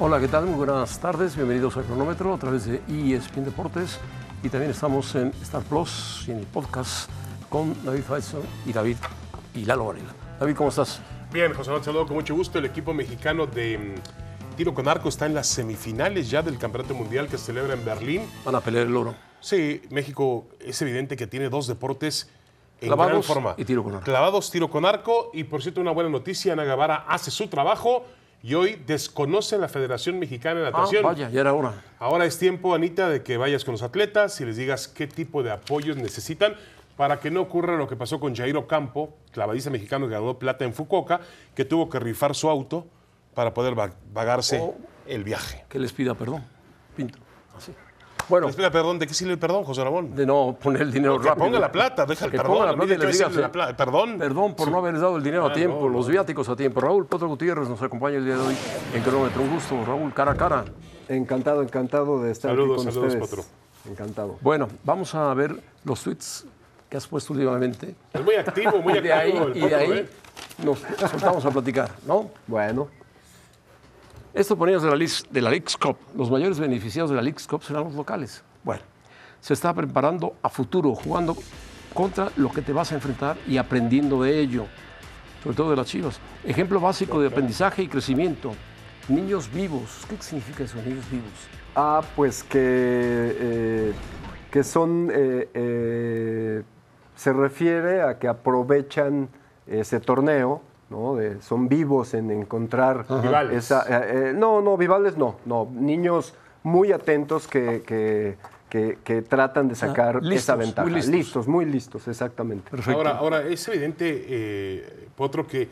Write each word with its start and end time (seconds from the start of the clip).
Hola, 0.00 0.18
¿qué 0.18 0.26
tal? 0.26 0.46
Muy 0.46 0.56
buenas 0.56 0.98
tardes. 0.98 1.36
Bienvenidos 1.36 1.76
a 1.76 1.82
Cronómetro 1.82 2.34
a 2.34 2.38
través 2.38 2.66
de 2.66 2.82
ESPN 2.88 3.44
Deportes 3.44 4.00
y 4.42 4.48
también 4.48 4.72
estamos 4.72 5.14
en 5.14 5.28
Star 5.40 5.62
Plus 5.62 6.24
y 6.26 6.32
en 6.32 6.38
el 6.38 6.46
podcast 6.46 7.08
con 7.48 7.72
David 7.84 8.02
Faison 8.02 8.42
y 8.66 8.72
David 8.72 8.96
y 9.54 9.64
Lalo 9.64 9.86
Varela. 9.86 10.12
David, 10.40 10.56
¿cómo 10.56 10.70
estás? 10.70 11.00
Bien, 11.32 11.54
José 11.54 11.70
Manuel, 11.70 11.84
saludo 11.84 12.06
con 12.06 12.16
mucho 12.16 12.34
gusto. 12.34 12.58
El 12.58 12.64
equipo 12.64 12.92
mexicano 12.92 13.46
de 13.46 13.78
mm, 13.78 14.56
tiro 14.56 14.74
con 14.74 14.88
arco 14.88 15.08
está 15.08 15.26
en 15.26 15.34
las 15.34 15.46
semifinales 15.46 16.28
ya 16.28 16.42
del 16.42 16.58
Campeonato 16.58 16.94
Mundial 16.94 17.28
que 17.28 17.38
se 17.38 17.44
celebra 17.44 17.74
en 17.74 17.84
Berlín. 17.84 18.22
Van 18.44 18.56
a 18.56 18.60
pelear 18.60 18.88
el 18.88 18.96
oro. 18.96 19.14
Sí, 19.38 19.80
México 19.90 20.46
es 20.58 20.82
evidente 20.82 21.16
que 21.16 21.28
tiene 21.28 21.48
dos 21.48 21.68
deportes 21.68 22.28
en 22.80 22.88
Clavados 22.88 23.12
gran 23.12 23.22
forma. 23.22 23.54
y 23.56 23.64
tiro 23.64 23.84
con 23.84 23.92
arco. 23.94 24.04
Clavados, 24.04 24.50
tiro 24.50 24.68
con 24.68 24.86
arco. 24.86 25.30
Y 25.32 25.44
por 25.44 25.62
cierto, 25.62 25.80
una 25.80 25.92
buena 25.92 26.10
noticia, 26.10 26.54
Ana 26.54 26.64
Guevara 26.64 27.04
hace 27.06 27.30
su 27.30 27.46
trabajo 27.46 28.04
y 28.46 28.52
hoy 28.54 28.78
desconoce 28.86 29.56
la 29.56 29.68
Federación 29.68 30.18
Mexicana 30.18 30.60
de 30.60 30.66
Ah, 30.66 30.70
Natación. 30.70 31.02
vaya, 31.02 31.30
ya 31.30 31.40
era 31.40 31.54
hora. 31.54 31.82
Ahora 31.98 32.26
es 32.26 32.38
tiempo, 32.38 32.74
Anita, 32.74 33.08
de 33.08 33.22
que 33.22 33.38
vayas 33.38 33.64
con 33.64 33.72
los 33.72 33.82
atletas 33.82 34.38
y 34.42 34.44
les 34.44 34.56
digas 34.58 34.86
qué 34.86 35.06
tipo 35.06 35.42
de 35.42 35.50
apoyos 35.50 35.96
necesitan 35.96 36.54
para 36.98 37.20
que 37.20 37.30
no 37.30 37.40
ocurra 37.40 37.76
lo 37.78 37.88
que 37.88 37.96
pasó 37.96 38.20
con 38.20 38.36
Jair 38.36 38.54
Ocampo, 38.58 39.16
clavadista 39.32 39.70
mexicano 39.70 40.06
que 40.08 40.12
ganó 40.12 40.38
plata 40.38 40.66
en 40.66 40.74
Fukuoka, 40.74 41.20
que 41.54 41.64
tuvo 41.64 41.88
que 41.88 41.98
rifar 41.98 42.34
su 42.34 42.50
auto 42.50 42.86
para 43.32 43.54
poder 43.54 43.76
va- 43.78 43.94
pagarse 44.12 44.60
Oh. 44.60 44.76
el 45.06 45.24
viaje. 45.24 45.64
Que 45.70 45.78
les 45.78 45.92
pida 45.94 46.14
perdón. 46.14 46.44
Pinto. 46.94 47.18
Así. 47.56 47.72
Bueno, 48.28 48.48
Espera, 48.48 48.70
perdón, 48.70 48.98
¿de 48.98 49.06
qué 49.06 49.14
sirve 49.14 49.32
el 49.32 49.38
perdón, 49.38 49.64
José 49.64 49.84
Ramón? 49.84 50.14
de 50.14 50.24
no 50.26 50.56
poner 50.60 50.82
el 50.82 50.92
dinero 50.92 51.20
Que 51.20 51.28
rápido. 51.28 51.46
ponga 51.46 51.58
la 51.58 51.70
plata, 51.70 52.06
deja 52.06 52.24
el 52.26 52.30
que 52.30 52.36
perdón, 52.38 52.52
ponga 52.54 52.66
la 52.66 52.74
plata 52.76 52.94
y 52.94 52.96
les 52.98 53.12
diga, 53.18 53.28
sirve 53.28 53.42
la 53.42 53.52
pla- 53.52 53.76
perdón. 53.76 54.18
Perdón 54.18 54.54
por 54.54 54.70
no 54.70 54.78
haberles 54.78 55.02
dado 55.02 55.16
el 55.16 55.22
dinero 55.22 55.46
a 55.46 55.50
Ah, 55.50 55.52
tiempo, 55.52 55.80
no, 55.82 55.88
los 55.88 56.08
viáticos 56.08 56.48
a 56.48 56.56
tiempo. 56.56 56.80
Raúl 56.80 57.06
Potro 57.06 57.28
Gutiérrez 57.28 57.68
nos 57.68 57.80
acompaña 57.82 58.16
el 58.16 58.24
día 58.24 58.36
de 58.36 58.40
hoy 58.42 58.56
en 58.94 59.02
Cronómetro. 59.02 59.42
Un 59.42 59.50
gusto, 59.54 59.76
Raúl, 59.86 60.12
cara 60.14 60.32
a 60.32 60.36
cara. 60.36 60.64
Encantado, 61.08 61.62
encantado 61.62 62.22
de 62.22 62.30
estar 62.32 62.50
Saludos, 62.50 62.78
aquí 62.78 62.84
con 62.86 62.94
saludos, 62.94 63.14
ustedes. 63.14 63.30
Potro. 63.30 63.44
Encantado. 63.90 64.36
Bueno, 64.40 64.68
vamos 64.84 65.14
a 65.14 65.32
ver 65.34 65.54
los 65.84 66.02
tweets 66.02 66.46
que 66.88 66.96
has 66.96 67.06
puesto 67.06 67.34
últimamente. 67.34 67.94
Es 68.12 68.24
muy 68.24 68.36
activo, 68.36 68.78
muy 68.80 68.94
Y 68.96 69.00
de 69.02 69.12
ahí, 69.12 69.30
activo 69.32 69.46
el 69.48 69.56
y 69.56 69.68
de 69.68 69.74
ahí 69.74 69.90
¿eh? 69.92 70.08
nos 70.64 70.78
soltamos 71.10 71.44
a 71.44 71.50
platicar, 71.50 71.90
¿no? 72.06 72.30
Bueno, 72.46 72.88
Esto 74.34 74.56
ponías 74.56 74.82
de 74.82 74.90
la, 74.90 74.96
de 75.30 75.40
la 75.40 75.50
Cup. 75.80 75.96
Los 76.16 76.30
mayores 76.30 76.58
beneficiados 76.58 77.10
de 77.10 77.22
la 77.22 77.32
Cup 77.48 77.62
serán 77.62 77.84
los 77.84 77.94
locales. 77.94 78.42
Bueno, 78.64 78.82
se 79.40 79.54
está 79.54 79.72
preparando 79.72 80.34
a 80.42 80.48
futuro, 80.48 80.94
jugando 80.94 81.36
contra 81.94 82.30
lo 82.36 82.50
que 82.50 82.60
te 82.60 82.72
vas 82.72 82.90
a 82.90 82.96
enfrentar 82.96 83.36
y 83.46 83.58
aprendiendo 83.58 84.22
de 84.22 84.40
ello, 84.40 84.66
sobre 85.42 85.56
todo 85.56 85.70
de 85.70 85.76
las 85.76 85.86
chivas. 85.86 86.18
Ejemplo 86.42 86.80
básico 86.80 87.20
de 87.20 87.28
aprendizaje 87.28 87.84
y 87.84 87.88
crecimiento. 87.88 88.52
Niños 89.08 89.48
vivos. 89.52 90.04
¿Qué 90.08 90.16
significa 90.20 90.64
eso, 90.64 90.78
niños 90.82 91.08
vivos? 91.10 91.30
ah, 91.74 92.02
pues 92.14 92.42
que, 92.42 92.58
eh, 92.60 93.92
que 94.50 94.62
son, 94.62 95.10
eh, 95.12 95.48
eh, 95.54 96.62
se 97.14 97.32
refiere 97.32 98.02
a 98.02 98.18
que 98.18 98.28
aprovechan 98.28 99.28
ese 99.66 100.00
torneo, 100.00 100.62
¿no? 100.94 101.16
De- 101.16 101.40
son 101.42 101.68
vivos 101.68 102.14
en 102.14 102.30
encontrar 102.30 103.04
Vivales. 103.22 103.64
esa... 103.64 103.82
eh, 103.88 104.30
eh, 104.30 104.32
no, 104.34 104.60
no, 104.60 104.76
vivales 104.76 105.16
no, 105.16 105.36
no, 105.44 105.68
niños 105.72 106.34
muy 106.62 106.92
atentos 106.92 107.46
que, 107.48 107.82
que, 107.86 108.36
que- 108.68 108.98
que 109.04 109.22
tratan 109.22 109.68
de 109.68 109.74
sacar 109.74 110.22
listos, 110.22 110.42
esa 110.42 110.56
muy 110.56 110.64
ventaja. 110.66 110.88
listos. 110.88 111.12
listos, 111.14 111.48
muy 111.48 111.64
listos, 111.66 112.08
exactamente. 112.08 112.70
Perfecto. 112.70 112.98
Ahora, 112.98 113.10
ahora, 113.18 113.42
es 113.42 113.66
evidente, 113.68 114.24
eh, 114.28 115.08
Potro, 115.16 115.46
que 115.46 115.68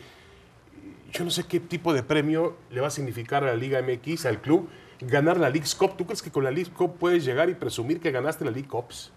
yo 1.12 1.24
no 1.24 1.30
sé 1.30 1.44
qué 1.44 1.60
tipo 1.60 1.92
de 1.92 2.02
premio 2.02 2.54
le 2.70 2.80
va 2.80 2.88
a 2.88 2.90
significar 2.90 3.44
a 3.44 3.48
la 3.48 3.54
Liga 3.56 3.80
MX, 3.82 4.26
al 4.26 4.40
club, 4.40 4.68
ganar 5.00 5.38
la 5.38 5.50
League 5.50 5.66
Cup. 5.78 5.96
¿Tú 5.96 6.04
crees 6.06 6.22
que 6.22 6.30
con 6.30 6.44
la 6.44 6.50
League 6.50 6.70
Cup 6.70 6.96
puedes 6.98 7.24
llegar 7.24 7.48
y 7.50 7.54
presumir 7.54 8.00
que 8.00 8.10
ganaste 8.10 8.44
la 8.44 8.50
League 8.50 8.68
Cups? 8.68 9.12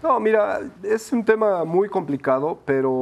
No, 0.00 0.20
mira, 0.20 0.60
es 0.84 1.12
un 1.12 1.24
tema 1.24 1.64
muy 1.64 1.88
complicado, 1.88 2.60
pero 2.64 2.92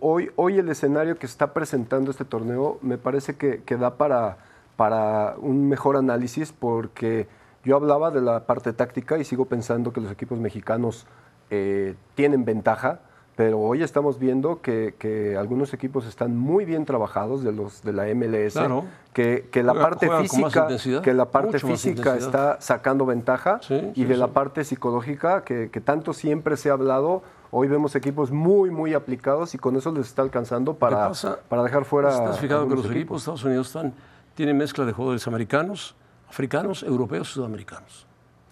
hoy, 0.00 0.30
hoy 0.36 0.58
el 0.58 0.70
escenario 0.70 1.18
que 1.18 1.26
está 1.26 1.52
presentando 1.52 2.10
este 2.10 2.24
torneo 2.24 2.78
me 2.80 2.96
parece 2.96 3.36
que, 3.36 3.62
que 3.62 3.76
da 3.76 3.98
para, 3.98 4.38
para 4.76 5.34
un 5.38 5.68
mejor 5.68 5.96
análisis 5.96 6.52
porque 6.52 7.28
yo 7.62 7.76
hablaba 7.76 8.10
de 8.10 8.22
la 8.22 8.46
parte 8.46 8.72
táctica 8.72 9.18
y 9.18 9.24
sigo 9.24 9.44
pensando 9.44 9.92
que 9.92 10.00
los 10.00 10.10
equipos 10.10 10.38
mexicanos 10.38 11.06
eh, 11.50 11.94
tienen 12.14 12.46
ventaja, 12.46 13.00
pero 13.36 13.60
hoy 13.60 13.82
estamos 13.82 14.18
viendo 14.18 14.62
que, 14.62 14.94
que 14.98 15.36
algunos 15.36 15.74
equipos 15.74 16.06
están 16.06 16.36
muy 16.36 16.64
bien 16.64 16.86
trabajados 16.86 17.44
de 17.44 17.52
los 17.52 17.82
de 17.82 17.92
la 17.92 18.06
MLS, 18.14 18.54
Claro. 18.54 18.84
que, 19.12 19.48
que 19.52 19.62
la 19.62 19.74
parte 19.74 20.08
física, 20.10 20.66
que 21.02 21.12
la 21.14 21.26
parte 21.30 21.52
mucho 21.52 21.66
física 21.68 22.16
está 22.16 22.56
sacando 22.60 23.04
ventaja 23.04 23.60
Sí, 23.62 23.74
y 23.94 24.02
sí, 24.02 24.04
de 24.06 24.16
la 24.16 24.26
sí. 24.26 24.32
parte 24.32 24.64
psicológica 24.64 25.44
que, 25.44 25.68
que 25.70 25.80
tanto 25.82 26.12
siempre 26.14 26.56
se 26.56 26.70
ha 26.70 26.72
hablado. 26.72 27.22
Hoy 27.50 27.68
vemos 27.68 27.94
equipos 27.94 28.30
muy, 28.32 28.70
muy 28.70 28.94
aplicados 28.94 29.54
y 29.54 29.58
con 29.58 29.76
eso 29.76 29.92
les 29.92 30.06
está 30.06 30.22
alcanzando 30.22 30.74
para, 30.74 31.12
para 31.48 31.62
dejar 31.62 31.84
fuera. 31.84 32.08
¿Estás 32.10 32.40
fijado 32.40 32.66
que 32.68 32.74
los 32.74 32.86
equipos 32.90 33.18
de 33.18 33.20
Estados 33.20 33.44
Unidos 33.44 33.66
están, 33.68 33.92
tienen 34.34 34.56
mezcla 34.56 34.84
de 34.84 34.92
jugadores 34.92 35.26
americanos, 35.28 35.94
africanos, 36.28 36.82
europeos 36.82 37.28
sudamericanos? 37.28 38.06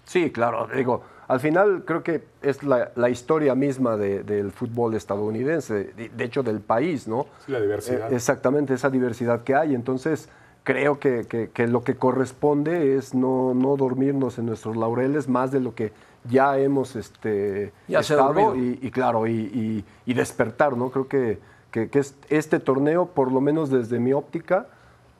Sí, 0.04 0.30
claro. 0.30 0.68
Digo, 0.74 1.02
al 1.28 1.40
final 1.40 1.84
creo 1.84 2.02
que 2.02 2.22
es 2.42 2.62
la, 2.62 2.90
la 2.96 3.08
historia 3.10 3.54
misma 3.54 3.96
de- 3.96 4.22
del 4.22 4.50
fútbol 4.52 4.94
estadounidense, 4.94 5.92
de, 5.96 6.08
de 6.08 6.24
hecho 6.24 6.42
del 6.42 6.60
país, 6.60 7.08
¿no? 7.08 7.26
Sí, 7.46 7.52
la 7.52 7.60
diversidad. 7.60 8.12
Eh, 8.12 8.16
exactamente, 8.16 8.74
esa 8.74 8.90
diversidad 8.90 9.42
que 9.42 9.54
hay. 9.54 9.74
Entonces, 9.74 10.28
creo 10.64 10.98
que, 10.98 11.26
que- 11.28 11.50
que 11.50 11.66
lo 11.66 11.82
que 11.84 11.94
corresponde 11.96 12.96
es 12.96 13.14
no, 13.14 13.54
no 13.54 13.76
dormirnos 13.76 14.38
en 14.38 14.46
nuestros 14.46 14.76
laureles 14.76 15.28
más 15.28 15.50
de 15.50 15.60
lo 15.60 15.74
que 15.74 15.92
ya 16.28 16.58
hemos 16.58 16.96
este, 16.96 17.72
Ya 17.88 18.00
estado 18.00 18.56
y, 18.56 18.78
y 18.80 18.90
claro, 18.90 19.26
y, 19.26 19.32
y- 19.32 19.84
y 20.06 20.14
despertar, 20.14 20.76
¿no? 20.76 20.90
Creo 20.90 21.06
que, 21.08 21.38
que- 21.70 21.88
que 21.90 21.98
es- 21.98 22.14
este 22.30 22.60
torneo, 22.60 23.06
por 23.06 23.30
lo 23.32 23.40
menos 23.40 23.68
desde 23.70 23.98
mi 23.98 24.12
óptica, 24.14 24.66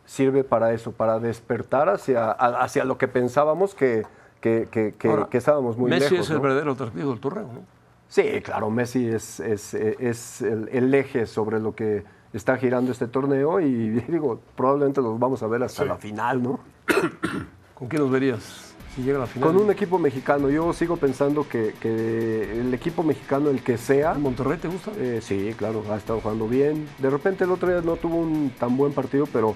sirve 0.06 0.44
para 0.44 0.72
eso, 0.72 0.92
para 0.92 1.18
despertar 1.18 1.88
hacia, 1.88 2.30
hacia 2.30 2.84
lo 2.84 2.98
que 2.98 3.08
pensábamos 3.08 3.74
que, 3.74 4.04
que, 4.44 4.68
que- 4.70 4.94
que- 4.98 5.08
Ahora, 5.08 5.26
que 5.30 5.38
estábamos 5.38 5.78
muy 5.78 5.88
Messi 5.88 6.10
lejos. 6.10 6.26
es 6.26 6.30
el 6.30 6.36
¿no? 6.36 6.42
verdadero 6.42 6.72
atractivo 6.72 7.10
del 7.12 7.20
torneo, 7.20 7.44
¿no? 7.44 7.60
Sí, 8.08 8.22
claro, 8.42 8.68
Messi 8.70 9.06
es, 9.08 9.40
es, 9.40 9.72
es 9.72 10.42
el, 10.42 10.68
el 10.70 10.92
eje 10.94 11.24
sobre 11.24 11.58
lo 11.60 11.74
que 11.74 12.04
está 12.34 12.58
girando 12.58 12.92
este 12.92 13.06
torneo 13.08 13.58
y 13.60 13.88
digo, 14.08 14.40
probablemente 14.54 15.00
los 15.00 15.18
vamos 15.18 15.42
a 15.42 15.46
ver 15.46 15.62
hasta 15.62 15.86
la 15.86 15.96
final, 15.96 16.42
¿no? 16.42 16.60
¿Con 17.74 17.88
quién 17.88 18.02
los 18.02 18.10
verías 18.10 18.74
si 18.94 19.02
llega 19.02 19.16
a 19.16 19.20
la 19.22 19.26
final? 19.26 19.48
Con 19.50 19.62
un 19.62 19.70
equipo 19.70 19.98
mexicano, 19.98 20.50
yo 20.50 20.72
sigo 20.74 20.98
pensando 20.98 21.48
que, 21.48 21.74
que 21.80 22.60
el 22.60 22.72
equipo 22.74 23.02
mexicano, 23.02 23.48
el 23.48 23.62
que 23.62 23.78
sea, 23.78 24.12
¿Monterrey 24.12 24.58
te 24.58 24.68
gusta? 24.68 24.90
eh, 24.98 25.20
sí, 25.22 25.54
claro, 25.56 25.82
ha 25.90 25.96
estado 25.96 26.20
jugando 26.20 26.46
bien. 26.46 26.86
De 26.98 27.08
repente 27.08 27.44
el 27.44 27.50
otro 27.50 27.68
día 27.70 27.80
no 27.80 27.96
tuvo 27.96 28.16
un 28.16 28.52
tan 28.58 28.76
buen 28.76 28.92
partido, 28.92 29.24
pero 29.32 29.54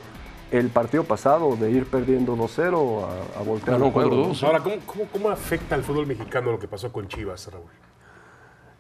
el 0.51 0.69
partido 0.71 1.05
pasado 1.05 1.57
de 1.57 1.71
ir 1.71 1.87
perdiendo 1.87 2.37
2-0 2.37 3.05
a, 3.05 3.41
a 3.41 3.43
voltear 3.43 3.79
juego, 3.79 4.11
4-2. 4.33 4.43
Ahora, 4.45 4.61
¿cómo, 4.61 4.77
cómo, 4.87 5.05
cómo 5.13 5.31
afecta 5.31 5.75
al 5.75 5.83
fútbol 5.83 6.07
mexicano 6.07 6.53
lo 6.53 6.59
que 6.59 6.69
pasó 6.69 6.93
con 6.93 7.09
Chivas, 7.09 7.51
Raúl? 7.53 7.67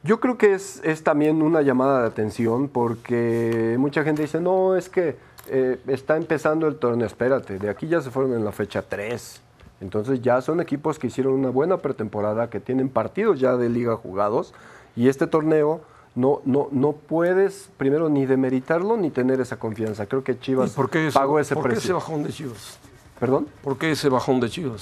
Yo 0.03 0.20
creo 0.20 0.38
que 0.38 0.55
es, 0.55 0.81
es 0.85 1.03
también 1.03 1.43
una 1.43 1.61
llamada 1.61 2.03
de 2.03 2.06
atención 2.06 2.69
porque 2.69 3.76
mucha 3.79 4.05
gente 4.05 4.23
dice, 4.23 4.41
no, 4.41 4.76
es 4.76 4.88
que 4.88 5.17
eh, 5.49 5.81
está 5.88 6.17
empezando 6.17 6.69
el 6.69 6.76
torneo, 6.76 7.06
espérate, 7.06 7.59
de 7.59 7.69
aquí 7.69 7.88
ya 7.88 8.00
se 8.00 8.11
fueron 8.11 8.35
en 8.35 8.44
la 8.44 8.53
fecha 8.53 8.82
3. 8.82 9.43
Entonces 9.81 10.20
ya 10.20 10.41
son 10.41 10.61
equipos 10.61 10.99
que 10.99 11.09
hicieron 11.09 11.35
una 11.35 11.50
buena 11.50 11.79
pretemporada, 11.79 12.50
que 12.50 12.61
tienen 12.61 12.88
partidos 12.88 13.41
ya 13.41 13.56
de 13.56 13.69
liga 13.69 13.97
jugados 13.97 14.55
y 14.97 15.09
este 15.09 15.26
torneo 15.26 15.81
no, 16.19 16.41
no, 16.44 16.69
no 16.73 16.93
puedes, 16.93 17.70
primero, 17.76 18.09
ni 18.09 18.26
demeritarlo 18.26 18.97
ni 18.97 19.11
tener 19.11 19.41
esa 19.41 19.59
confianza. 19.59 20.06
Creo 20.06 20.25
que 20.25 20.38
Chivas 20.38 20.73
¿Y 20.73 20.76
por 20.76 20.91
qué 20.91 21.06
ese, 21.09 21.19
pagó 21.19 21.38
ese 21.38 21.55
por 21.55 21.65
qué 21.65 21.73
ese 21.75 21.76
precio. 21.81 21.94
bajón 21.94 22.25
de 22.25 22.31
Chivas? 22.31 22.79
¿Perdón? 23.20 23.47
¿Por 23.62 23.79
qué 23.79 23.93
ese 23.93 24.09
bajón 24.09 24.41
de 24.41 24.49
Chivas? 24.50 24.81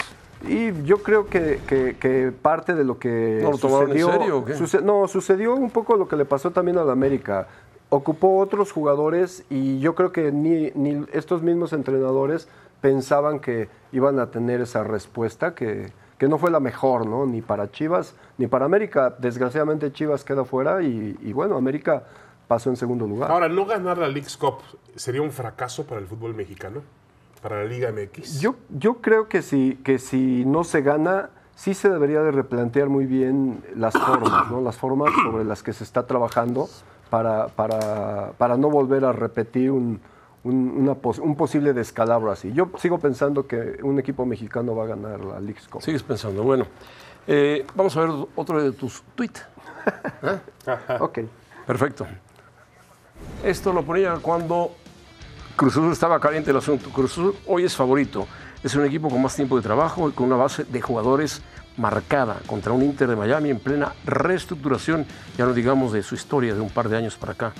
Y 0.48 0.72
yo 0.84 1.02
creo 1.02 1.26
que, 1.26 1.60
que- 1.66 1.96
que 1.98 2.32
parte 2.32 2.74
de 2.74 2.84
lo 2.84 2.98
que 2.98 3.40
¿No 3.42 3.52
lo 3.52 3.58
tomaron 3.58 3.90
en 3.92 3.98
sucedió, 3.98 4.12
serio 4.18 4.38
o 4.38 4.44
qué? 4.44 4.54
suce- 4.54 4.80
no, 4.82 5.08
sucedió 5.08 5.54
un 5.54 5.70
poco 5.70 5.96
lo 5.96 6.08
que 6.08 6.16
le 6.16 6.24
pasó 6.24 6.50
también 6.50 6.78
a 6.78 6.84
la 6.84 6.92
América. 6.92 7.48
Ocupó 7.88 8.38
otros 8.38 8.72
jugadores 8.72 9.44
y 9.50 9.78
yo 9.80 9.94
creo 9.94 10.12
que 10.12 10.32
ni, 10.32 10.70
ni 10.74 11.04
estos 11.12 11.42
mismos 11.42 11.72
entrenadores 11.72 12.48
pensaban 12.80 13.40
que 13.40 13.68
iban 13.92 14.18
a 14.20 14.30
tener 14.30 14.60
esa 14.60 14.84
respuesta 14.84 15.54
que, 15.54 15.92
que 16.18 16.28
no 16.28 16.38
fue 16.38 16.50
la 16.50 16.60
mejor, 16.60 17.06
¿no? 17.06 17.26
Ni 17.26 17.42
para 17.42 17.70
Chivas 17.70 18.14
ni 18.38 18.46
para 18.46 18.64
América. 18.64 19.14
Desgraciadamente 19.18 19.92
Chivas 19.92 20.24
queda 20.24 20.44
fuera 20.44 20.82
y, 20.82 21.16
y 21.22 21.32
bueno, 21.32 21.56
América 21.56 22.04
pasó 22.48 22.70
en 22.70 22.76
segundo 22.76 23.06
lugar. 23.06 23.30
Ahora, 23.30 23.48
no 23.48 23.66
ganar 23.66 23.98
la 23.98 24.08
League's 24.08 24.36
Cup 24.36 24.58
sería 24.94 25.22
un 25.22 25.30
fracaso 25.30 25.84
para 25.86 26.00
el 26.00 26.06
fútbol 26.06 26.34
mexicano, 26.34 26.82
para 27.42 27.62
la 27.62 27.64
Liga 27.64 27.92
MX. 27.92 28.40
Yo, 28.40 28.56
yo 28.70 28.94
creo 29.00 29.28
que 29.28 29.42
si, 29.42 29.78
que 29.84 29.98
si 29.98 30.44
no 30.44 30.64
se 30.64 30.82
gana, 30.82 31.30
sí 31.54 31.74
se 31.74 31.88
debería 31.88 32.22
de 32.22 32.30
replantear 32.30 32.88
muy 32.88 33.06
bien 33.06 33.62
las 33.74 33.94
formas, 33.98 34.50
¿no? 34.50 34.60
Las 34.60 34.76
formas 34.76 35.12
sobre 35.24 35.44
las 35.44 35.62
que 35.62 35.72
se 35.72 35.84
está 35.84 36.06
trabajando 36.06 36.68
para, 37.10 37.48
para, 37.48 38.32
para 38.38 38.56
no 38.56 38.70
volver 38.70 39.04
a 39.04 39.12
repetir 39.12 39.70
un, 39.70 40.00
un, 40.46 40.74
una 40.78 40.94
pos- 40.94 41.18
un 41.18 41.36
posible 41.36 41.72
descalabro 41.72 42.30
así. 42.30 42.52
Yo 42.52 42.70
sigo 42.78 42.98
pensando 42.98 43.46
que 43.46 43.78
un 43.82 43.98
equipo 43.98 44.24
mexicano 44.24 44.74
va 44.74 44.84
a 44.84 44.86
ganar 44.86 45.24
la 45.24 45.40
League's 45.40 45.68
Cup. 45.68 45.82
Sigues 45.82 46.02
pensando. 46.02 46.42
Bueno, 46.42 46.66
eh, 47.26 47.66
vamos 47.74 47.96
a 47.96 48.00
ver 48.00 48.10
otro 48.36 48.62
de 48.62 48.72
tus 48.72 49.02
tweets. 49.14 49.44
Ok. 51.00 51.20
Perfecto. 51.66 52.06
Esto 53.44 53.72
lo 53.72 53.82
ponía 53.84 54.14
cuando 54.20 54.72
Cruz 55.56 55.74
Azul 55.74 55.92
estaba 55.92 56.18
caliente 56.20 56.50
el 56.50 56.56
asunto. 56.56 56.90
Cruz 56.90 57.12
Azul 57.12 57.34
hoy 57.46 57.64
es 57.64 57.74
favorito. 57.76 58.26
Es 58.62 58.74
un 58.74 58.84
equipo 58.84 59.08
con 59.08 59.22
más 59.22 59.36
tiempo 59.36 59.56
de 59.56 59.62
trabajo 59.62 60.08
y 60.08 60.12
con 60.12 60.26
una 60.26 60.36
base 60.36 60.64
de 60.64 60.80
jugadores 60.80 61.42
marcada 61.76 62.38
contra 62.46 62.72
un 62.72 62.82
Inter 62.82 63.08
de 63.08 63.16
Miami 63.16 63.50
en 63.50 63.60
plena 63.60 63.92
reestructuración, 64.04 65.06
ya 65.36 65.44
no 65.44 65.52
digamos 65.52 65.92
de 65.92 66.02
su 66.02 66.14
historia 66.14 66.54
de 66.54 66.60
un 66.60 66.70
par 66.70 66.88
de 66.88 66.96
años 66.96 67.16
para 67.16 67.32
acá. 67.32 67.52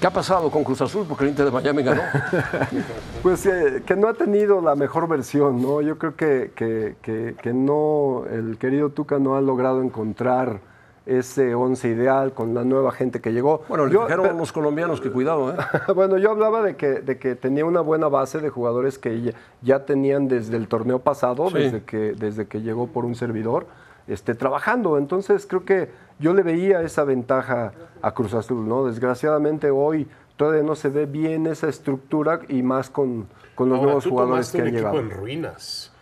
¿Qué 0.00 0.06
ha 0.06 0.10
pasado 0.12 0.50
con 0.50 0.64
Cruz 0.64 0.80
Azul? 0.82 1.06
Porque 1.08 1.24
el 1.24 1.30
Inter 1.30 1.46
de 1.46 1.50
Miami 1.50 1.82
ganó. 1.82 2.02
Pues 3.22 3.46
eh, 3.46 3.82
que 3.86 3.96
no 3.96 4.08
ha 4.08 4.12
tenido 4.14 4.60
la 4.60 4.74
mejor 4.74 5.08
versión, 5.08 5.62
¿no? 5.62 5.80
Yo 5.80 5.96
creo 5.96 6.14
que, 6.14 6.52
que, 6.54 6.96
que- 7.00 7.34
que 7.40 7.52
no, 7.54 8.24
el 8.30 8.58
querido 8.58 8.90
Tuca 8.90 9.18
no 9.18 9.34
ha 9.36 9.40
logrado 9.40 9.80
encontrar 9.82 10.60
ese 11.06 11.54
once 11.54 11.88
ideal 11.88 12.32
con 12.34 12.52
la 12.54 12.64
nueva 12.64 12.92
gente 12.92 13.20
que 13.22 13.32
llegó. 13.32 13.62
Bueno, 13.68 13.86
le 13.86 13.92
dijeron 13.98 14.26
a 14.26 14.32
los 14.32 14.52
colombianos 14.52 15.00
que 15.00 15.10
cuidado, 15.10 15.52
¿eh? 15.52 15.56
bueno, 15.94 16.18
yo 16.18 16.30
hablaba 16.32 16.62
de 16.62 16.76
que, 16.76 17.00
de 17.00 17.18
que 17.18 17.34
tenía 17.34 17.64
una 17.64 17.80
buena 17.80 18.08
base 18.08 18.40
de 18.40 18.50
jugadores 18.50 18.98
que 18.98 19.22
ya, 19.22 19.32
ya 19.62 19.84
tenían 19.86 20.28
desde 20.28 20.56
el 20.58 20.68
torneo 20.68 20.98
pasado, 20.98 21.48
Sí. 21.48 21.54
desde, 21.58 21.82
que, 21.84 22.12
desde 22.12 22.46
que 22.46 22.60
llegó 22.60 22.86
por 22.88 23.06
un 23.06 23.14
servidor, 23.14 23.66
este, 24.06 24.34
trabajando. 24.34 24.98
Entonces 24.98 25.46
creo 25.46 25.64
que 25.64 25.90
yo 26.18 26.34
le 26.34 26.42
veía 26.42 26.82
esa 26.82 27.04
ventaja 27.04 27.72
a 28.02 28.12
Cruz 28.14 28.34
Azul, 28.34 28.68
¿no? 28.68 28.84
Desgraciadamente 28.86 29.70
hoy 29.70 30.06
todavía 30.36 30.62
no 30.62 30.74
se 30.74 30.88
ve 30.88 31.06
bien 31.06 31.46
esa 31.46 31.68
estructura 31.68 32.40
y 32.48 32.62
más 32.62 32.90
con, 32.90 33.28
con 33.54 33.68
los 33.68 33.76
Ahora, 33.76 33.86
nuevos 33.86 34.04
tú 34.04 34.10
jugadores 34.10 34.50
tomaste 34.52 34.58
que 34.58 34.62
un 34.62 34.68
han 34.68 34.74
equipo 34.74 34.92
llegado. 34.92 35.12
en 35.14 35.18
ruinas. 35.20 35.92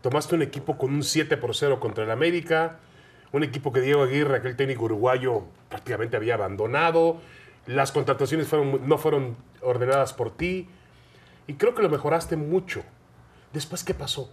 Tomaste 0.00 0.34
un 0.34 0.42
equipo 0.42 0.76
con 0.76 0.92
un 0.92 1.02
7 1.02 1.36
por 1.36 1.54
0 1.54 1.80
contra 1.80 2.04
el 2.04 2.10
América. 2.10 2.78
Un 3.32 3.42
equipo 3.42 3.72
que 3.72 3.80
Diego 3.80 4.02
Aguirre, 4.02 4.36
aquel 4.36 4.54
técnico 4.54 4.84
uruguayo, 4.84 5.42
prácticamente 5.68 6.16
había 6.16 6.34
abandonado. 6.34 7.16
Las 7.66 7.90
contrataciones 7.90 8.46
fueron, 8.46 8.86
no 8.86 8.98
fueron 8.98 9.36
ordenadas 9.62 10.12
por 10.12 10.30
ti. 10.30 10.68
Y 11.46 11.54
creo 11.54 11.74
que 11.74 11.82
lo 11.82 11.88
mejoraste 11.88 12.36
mucho. 12.36 12.82
Después, 13.52 13.82
¿qué 13.82 13.94
pasó? 13.94 14.30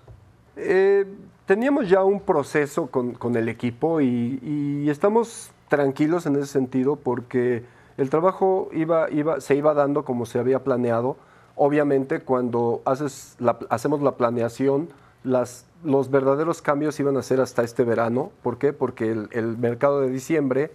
Eh, 0.55 1.05
teníamos 1.51 1.89
ya 1.89 2.01
un 2.05 2.21
proceso 2.21 2.87
con, 2.87 3.11
con 3.11 3.35
el 3.35 3.49
equipo 3.49 3.99
y, 3.99 4.39
y 4.41 4.89
estamos 4.89 5.51
tranquilos 5.67 6.25
en 6.25 6.37
ese 6.37 6.45
sentido 6.45 6.95
porque 6.95 7.65
el 7.97 8.09
trabajo 8.09 8.69
iba, 8.71 9.09
iba, 9.11 9.41
se 9.41 9.55
iba 9.55 9.73
dando 9.73 10.05
como 10.05 10.25
se 10.25 10.39
había 10.39 10.63
planeado. 10.63 11.17
Obviamente 11.57 12.21
cuando 12.21 12.81
haces 12.85 13.35
la- 13.39 13.59
hacemos 13.69 14.01
la 14.01 14.13
planeación, 14.15 14.87
las, 15.25 15.65
los 15.83 16.09
verdaderos 16.09 16.61
cambios 16.61 16.97
iban 17.01 17.17
a 17.17 17.21
ser 17.21 17.41
hasta 17.41 17.63
este 17.63 17.83
verano. 17.83 18.31
¿Por 18.43 18.57
qué? 18.57 18.71
Porque 18.71 19.11
el, 19.11 19.27
el 19.31 19.57
mercado 19.57 19.99
de 19.99 20.09
diciembre 20.09 20.71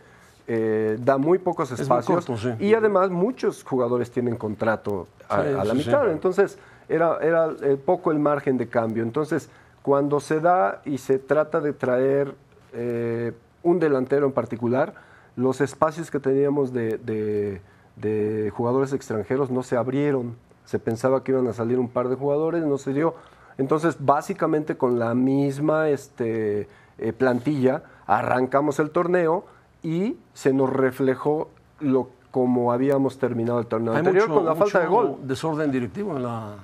eh, 0.47 0.99
da 1.01 1.17
muy 1.17 1.39
pocos 1.39 1.71
muy 1.71 1.81
espacios 1.81 2.27
corto, 2.27 2.37
sí. 2.37 2.51
y 2.63 2.75
además 2.75 3.09
muchos 3.09 3.65
jugadores 3.65 4.11
tienen 4.11 4.37
contrato 4.37 5.09
a, 5.31 5.41
Sí, 5.43 5.49
a 5.59 5.65
la 5.65 5.73
mitad. 5.73 6.05
sí. 6.05 6.11
Entonces, 6.11 6.59
era, 6.91 7.17
era 7.23 7.49
eh, 7.63 7.79
poco 7.83 8.11
el 8.13 8.19
margen 8.19 8.59
de 8.59 8.69
cambio. 8.69 9.03
Entonces, 9.03 9.49
cuando 9.87 10.19
se 10.19 10.41
da 10.41 10.83
y 10.85 10.99
se 10.99 11.21
trata 11.21 11.61
de 11.61 11.73
traer 11.73 12.35
eh, 12.73 13.33
un 13.63 13.79
delantero 13.79 14.27
en 14.27 14.33
particular, 14.33 14.95
los 15.37 15.61
espacios 15.61 16.11
que 16.11 16.19
teníamos 16.19 16.73
de, 16.73 16.99
de- 16.99 17.61
de 17.95 18.51
jugadores 18.51 18.93
extranjeros 18.93 19.49
no 19.53 19.63
se 19.63 19.77
abrieron. 19.77 20.35
Se 20.65 20.81
pensaba 20.81 21.23
que 21.23 21.31
iban 21.31 21.47
a 21.47 21.53
salir 21.53 21.79
un 21.79 21.89
par 21.89 22.09
de 22.09 22.17
jugadores, 22.17 22.65
no 22.67 22.79
se 22.79 22.93
dio. 22.93 23.15
Entonces, 23.59 23.97
básicamente 24.01 24.77
con 24.77 24.99
la 24.99 25.15
misma 25.15 25.89
este, 25.89 26.69
eh, 26.99 27.13
plantilla, 27.13 27.85
arrancamos 28.09 28.81
el 28.81 28.91
torneo 28.91 29.45
y 29.85 30.17
se 30.35 30.53
nos 30.53 30.69
reflejó 30.73 31.49
lo 31.79 32.09
como 32.33 32.73
habíamos 32.73 33.19
terminado 33.19 33.61
el 33.61 33.67
torneo 33.67 33.93
Hay 33.93 34.01
anterior 34.01 34.25
mucho- 34.29 34.35
con 34.41 34.47
la 34.47 34.57
falta 34.57 34.81
de 34.81 34.87
gol. 34.89 35.17
desorden 35.23 35.71
directivo 35.71 36.17
en 36.17 36.25
la, 36.25 36.57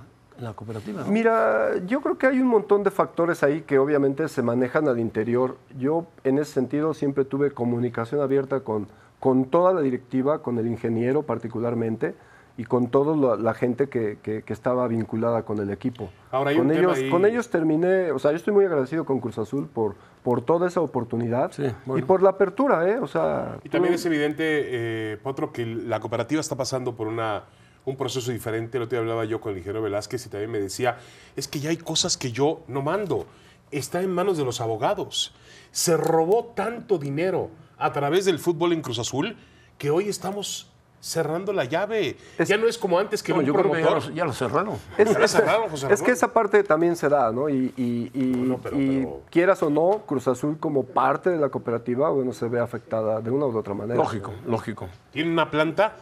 la 0.43 0.53
cooperativa. 0.55 1.03
¿no? 1.03 1.09
Mira, 1.11 1.77
yo 1.87 2.01
creo 2.01 2.19
que 2.19 2.27
hay 2.27 2.41
un 2.41 2.49
montón 2.49 2.83
de 2.83 2.91
factores 2.91 3.43
ahí 3.43 3.63
que 3.63 3.79
obviamente 3.79 4.29
se 4.29 4.43
manejan 4.43 4.89
al 4.89 4.99
interior. 4.99 5.57
Yo 5.79 6.07
en 6.25 6.39
ese 6.39 6.53
sentido 6.53 6.95
siempre 6.95 7.25
tuve 7.25 7.51
comunicación 7.53 8.21
abierta 8.21 8.61
con, 8.61 8.89
con 9.21 9.45
toda 9.47 9.73
la 9.73 9.81
directiva, 9.81 10.43
con 10.43 10.59
el 10.59 10.67
ingeniero 10.67 11.23
particularmente 11.23 12.15
y 12.59 12.65
con 12.65 12.89
toda 12.89 13.17
la, 13.17 13.37
la 13.43 13.55
gente 13.55 13.89
que, 13.89 14.19
que- 14.23 14.43
que 14.43 14.53
estaba 14.53 14.87
vinculada 14.87 15.43
con 15.45 15.59
el 15.59 15.71
equipo. 15.71 16.11
Ahora, 16.31 16.51
hay 16.51 16.57
con, 16.59 16.67
un 16.67 16.73
tema 16.73 16.83
ellos, 16.93 16.99
ahí- 16.99 17.11
con 17.11 17.25
ellos 17.25 17.49
terminé, 17.49 18.13
o 18.13 18.19
sea, 18.19 18.31
yo 18.33 18.37
estoy 18.37 18.53
muy 18.53 18.67
agradecido 18.67 19.07
con 19.07 19.21
Cruz 19.21 19.39
Azul 19.39 19.69
por, 19.73 19.95
por 20.23 20.43
toda 20.43 20.69
esa 20.69 20.83
oportunidad 20.83 21.51
Sí, 21.53 21.65
y 21.97 22.03
por 22.03 22.23
la 22.23 22.31
apertura, 22.31 22.87
¿eh? 22.91 22.99
O 22.99 23.07
sea, 23.07 23.57
Y 23.65 23.71
también 23.71 23.95
tú- 23.95 23.97
es 23.97 24.05
evidente, 24.05 24.45
eh, 24.45 25.17
Potro, 25.23 25.51
que 25.51 25.65
la 25.65 25.99
cooperativa 26.01 26.41
está 26.43 26.55
pasando 26.55 26.95
por 26.95 27.07
una, 27.07 27.45
un 27.85 27.97
proceso 27.97 28.31
diferente. 28.31 28.77
El 28.79 28.85
otro 28.85 28.97
día 28.97 29.01
hablaba 29.01 29.25
yo 29.25 29.41
con 29.41 29.53
el 29.53 29.59
ingeniero 29.59 29.83
Velázquez 29.83 30.27
y 30.27 30.29
también 30.29 30.51
me 30.51 30.61
decía, 30.61 30.99
es 31.37 31.49
que 31.49 31.61
ya 31.61 31.71
hay 31.71 31.77
cosas 31.79 32.17
que 32.17 32.33
yo 32.33 32.61
no 32.69 32.83
mando. 32.83 33.27
Está 33.71 34.03
en 34.03 34.11
manos 34.13 34.37
de 34.37 34.45
los 34.45 34.61
abogados. 34.61 35.35
Se 35.71 35.97
robó 35.97 36.53
tanto 36.55 36.99
dinero 36.99 37.51
a 37.79 37.93
través 37.93 38.25
del 38.25 38.39
fútbol 38.39 38.73
en 38.73 38.83
Cruz 38.83 38.99
Azul 38.99 39.37
que 39.79 39.91
hoy 39.91 40.09
estamos 40.09 40.69
cerrando 41.01 41.53
la 41.53 41.65
llave. 41.65 42.17
Es- 42.39 42.49
ya 42.49 42.57
no 42.57 42.69
es 42.69 42.79
como 42.79 42.97
antes 42.97 43.25
que 43.25 43.33
No, 43.33 43.41
un 43.41 43.45
yo 43.45 43.55
creo 43.55 43.73
que 43.73 43.83
ya 43.83 43.91
lo, 43.91 44.11
ya 44.11 44.25
lo 44.25 44.33
cerraron. 44.33 44.77
Es, 44.97 45.11
Ya 45.13 45.19
lo 45.19 45.27
cerraron, 45.27 45.69
José 45.69 45.87
es 45.87 45.93
Ramón. 45.99 46.05
que 46.07 46.11
esa 46.13 46.33
parte 46.33 46.63
también 46.63 46.95
se 46.95 47.09
da, 47.09 47.33
¿no? 47.33 47.49
Y, 47.49 47.75
y- 47.77 48.11
y- 48.15 48.23
No, 48.37 48.45
no, 48.45 48.59
pero- 48.59 48.79
y 48.81 48.99
pero- 49.01 49.23
quieras 49.29 49.61
o 49.65 49.71
no, 49.71 50.03
Cruz 50.07 50.29
Azul 50.29 50.59
como 50.61 50.85
parte 50.85 51.31
de 51.31 51.39
la 51.39 51.49
cooperativa, 51.49 52.09
bueno, 52.11 52.33
se 52.33 52.47
ve 52.47 52.61
afectada 52.61 53.21
de 53.21 53.31
una 53.33 53.47
u 53.47 53.59
otra 53.59 53.75
manera. 53.75 53.97
Lógico, 53.97 54.33
lógico. 54.47 54.89
Tiene 55.11 55.33
una 55.33 55.51
planta, 55.51 55.97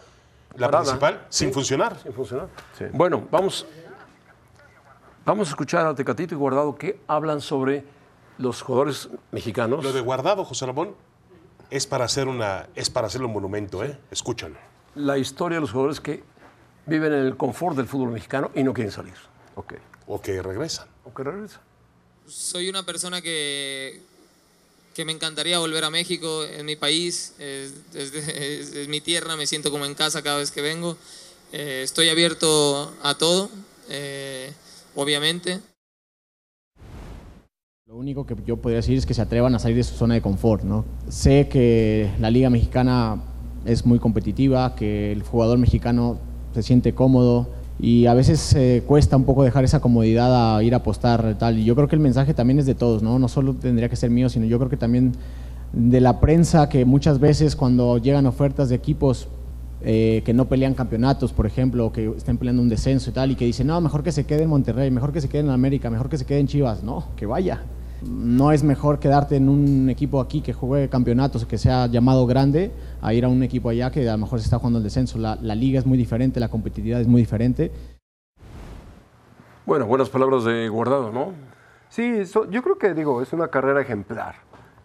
la 0.57 0.67
Parada. 0.67 0.85
principal, 0.85 1.27
sin 1.29 1.49
Sí. 1.49 1.55
funcionar. 1.55 1.99
Sin 2.03 2.13
funcionar. 2.13 2.49
Sí. 2.77 2.85
Bueno, 2.93 3.27
vamos, 3.31 3.67
vamos 5.25 5.49
a 5.49 5.51
escuchar 5.51 5.87
a 5.87 5.95
Tecatito 5.95 6.35
y 6.35 6.39
Guardado 6.39 6.77
que 6.77 7.01
hablan 7.07 7.41
sobre 7.41 7.85
los 8.39 8.63
jugadores 8.63 9.09
mexicanos. 9.33 9.85
Lo 9.85 9.93
de 9.93 10.01
guardado, 10.01 10.45
José 10.45 10.67
Ramón, 10.67 10.95
es 11.71 11.87
para 11.87 12.05
hacer 12.05 12.27
una, 12.29 12.69
es 12.75 12.91
para 12.91 13.07
hacerle 13.07 13.27
un 13.27 13.33
monumento, 13.35 13.85
¿eh? 13.85 13.99
Escúchalo. 14.11 14.57
La 14.95 15.19
historia 15.19 15.57
de 15.57 15.61
los 15.61 15.71
jugadores 15.71 16.01
que 16.01 16.23
viven 16.87 17.13
en 17.13 17.21
el 17.27 17.37
confort 17.37 17.77
del 17.77 17.87
fútbol 17.87 18.11
mexicano 18.11 18.51
y 18.55 18.63
no 18.65 18.73
quieren 18.73 18.91
salir. 18.91 19.15
Ok. 19.55 19.75
O 20.07 20.21
que 20.21 20.43
regresan. 20.43 20.89
¿O 21.05 21.15
que 21.15 21.23
regresan? 21.23 21.61
Soy 22.27 22.69
una 22.69 22.83
persona 22.85 23.21
que, 23.23 24.03
me 25.05 25.13
encantaría 25.13 25.59
volver 25.59 25.85
a 25.85 25.91
México, 25.91 26.45
es 26.45 26.65
mi 26.65 26.77
país, 26.77 27.35
es 27.39 28.89
mi 28.89 29.01
tierra, 29.01 29.37
me 29.37 29.47
siento 29.47 29.71
como 29.71 29.85
en 29.85 29.95
casa 29.95 30.23
cada 30.23 30.39
vez 30.39 30.51
que 30.51 30.63
vengo. 30.63 30.97
Eh, 31.53 31.83
estoy 31.83 32.09
abierto 32.09 32.93
a 33.03 33.15
todo, 33.15 33.51
eh, 33.89 34.53
obviamente. 34.95 35.61
Lo 37.87 37.97
único 37.97 38.25
que 38.25 38.37
yo 38.47 38.57
podría 38.57 38.77
decir 38.77 38.97
es 38.97 39.05
que 39.05 39.15
se 39.15 39.23
atrevan 39.23 39.55
a 39.57 39.59
salir 39.59 39.77
de 39.77 39.83
su 39.83 39.97
zona 39.97 40.15
de 40.15 40.23
confort. 40.23 40.63
¿no? 40.63 40.85
Sé 41.09 41.49
que 41.49 42.09
la 42.21 42.31
liga 42.31 42.51
mexicana 42.51 43.21
es 43.65 43.85
muy 43.85 43.99
competitiva, 43.99 44.77
que 44.77 45.11
el 45.11 45.25
jugador 45.25 45.59
mexicano 45.59 46.21
se 46.55 46.63
siente 46.63 46.95
cómodo 46.95 47.49
y 47.83 48.07
a 48.07 48.15
veces 48.15 48.55
eh, 48.55 48.83
cuesta 48.87 49.17
un 49.17 49.25
poco 49.25 49.43
dejar 49.43 49.65
esa 49.65 49.81
comodidad 49.81 50.57
a 50.57 50.63
ir 50.63 50.75
a 50.75 50.79
apostar 50.79 51.37
tal. 51.39 51.59
Y 51.59 51.65
yo 51.65 51.75
creo 51.75 51.89
que 51.89 51.97
el 51.97 52.03
mensaje 52.03 52.35
también 52.35 52.59
es 52.59 52.67
de 52.67 52.75
todos, 52.75 53.03
¿no? 53.03 53.19
No 53.19 53.29
solo 53.29 53.55
tendría 53.55 53.89
que 53.89 53.97
ser 53.97 54.11
mío, 54.11 54.29
sino 54.29 54.45
yo 54.47 54.59
creo 54.59 54.69
que 54.69 54.77
también 54.77 55.13
de 55.73 56.01
la 56.01 56.21
prensa 56.21 56.69
que 56.69 56.85
muchas 56.85 57.21
veces 57.21 57.57
cuando 57.57 57.97
llegan 57.99 58.27
ofertas 58.27 58.69
de 58.69 58.75
equipos 58.75 59.29
eh, 59.83 60.21
que 60.27 60.35
no 60.35 60.47
pelean 60.47 60.75
campeonatos, 60.75 61.33
por 61.33 61.47
ejemplo, 61.47 61.91
que 61.91 62.13
estén 62.15 62.37
peleando 62.37 62.61
un 62.61 62.69
descenso 62.69 63.09
y 63.09 63.13
tal, 63.15 63.31
y 63.31 63.35
que 63.35 63.47
dicen, 63.47 63.69
no, 63.69 63.81
mejor 63.81 64.03
que 64.03 64.13
se 64.13 64.25
quede 64.25 64.43
en 64.43 64.51
Monterrey, 64.51 64.91
mejor 64.91 65.11
que 65.13 65.23
se 65.23 65.29
quede 65.31 65.41
en 65.41 65.51
América, 65.51 65.89
mejor 65.89 66.11
que 66.11 66.19
se 66.19 66.27
quede 66.27 66.41
en 66.41 66.49
Chivas. 66.49 66.83
No, 66.83 67.07
que 67.17 67.25
vaya. 67.25 67.63
No 68.03 68.53
es 68.53 68.63
mejor 68.65 68.99
quedarte 68.99 69.37
en 69.37 69.49
un 69.49 69.91
equipo 69.91 70.21
aquí 70.21 70.41
que 70.41 70.53
juegue 70.53 70.89
campeonatos, 70.89 71.45
que 71.47 71.59
sea 71.59 71.87
llamado 71.87 72.27
grande, 72.27 72.73
a 73.03 73.13
ir 73.13 73.25
a 73.25 73.29
un 73.29 73.43
equipo 73.43 73.69
allá 73.69 73.91
que 73.91 74.09
a 74.09 74.13
lo 74.13 74.19
mejor 74.19 74.39
se 74.41 74.45
está 74.47 74.59
jugando 74.59 74.79
el 74.79 74.85
descenso. 74.85 75.19
La, 75.19 75.37
la 75.41 75.55
liga 75.55 75.79
es 75.79 75.87
muy 75.87 75.99
diferente, 75.99 76.41
la 76.41 76.49
competitividad 76.49 77.01
es 77.01 77.07
muy 77.09 77.21
diferente. 77.21 77.71
Bueno, 79.67 79.87
buenas 79.87 80.09
palabras 80.09 80.45
de 80.45 80.69
Guardado, 80.69 81.13
¿no? 81.13 81.33
Sí, 81.89 82.25
so- 82.27 82.49
yo 82.51 82.63
creo 82.63 82.79
que 82.79 82.95
digo, 82.95 83.23
es 83.23 83.33
una 83.33 83.49
carrera 83.49 83.81
ejemplar. 83.81 84.37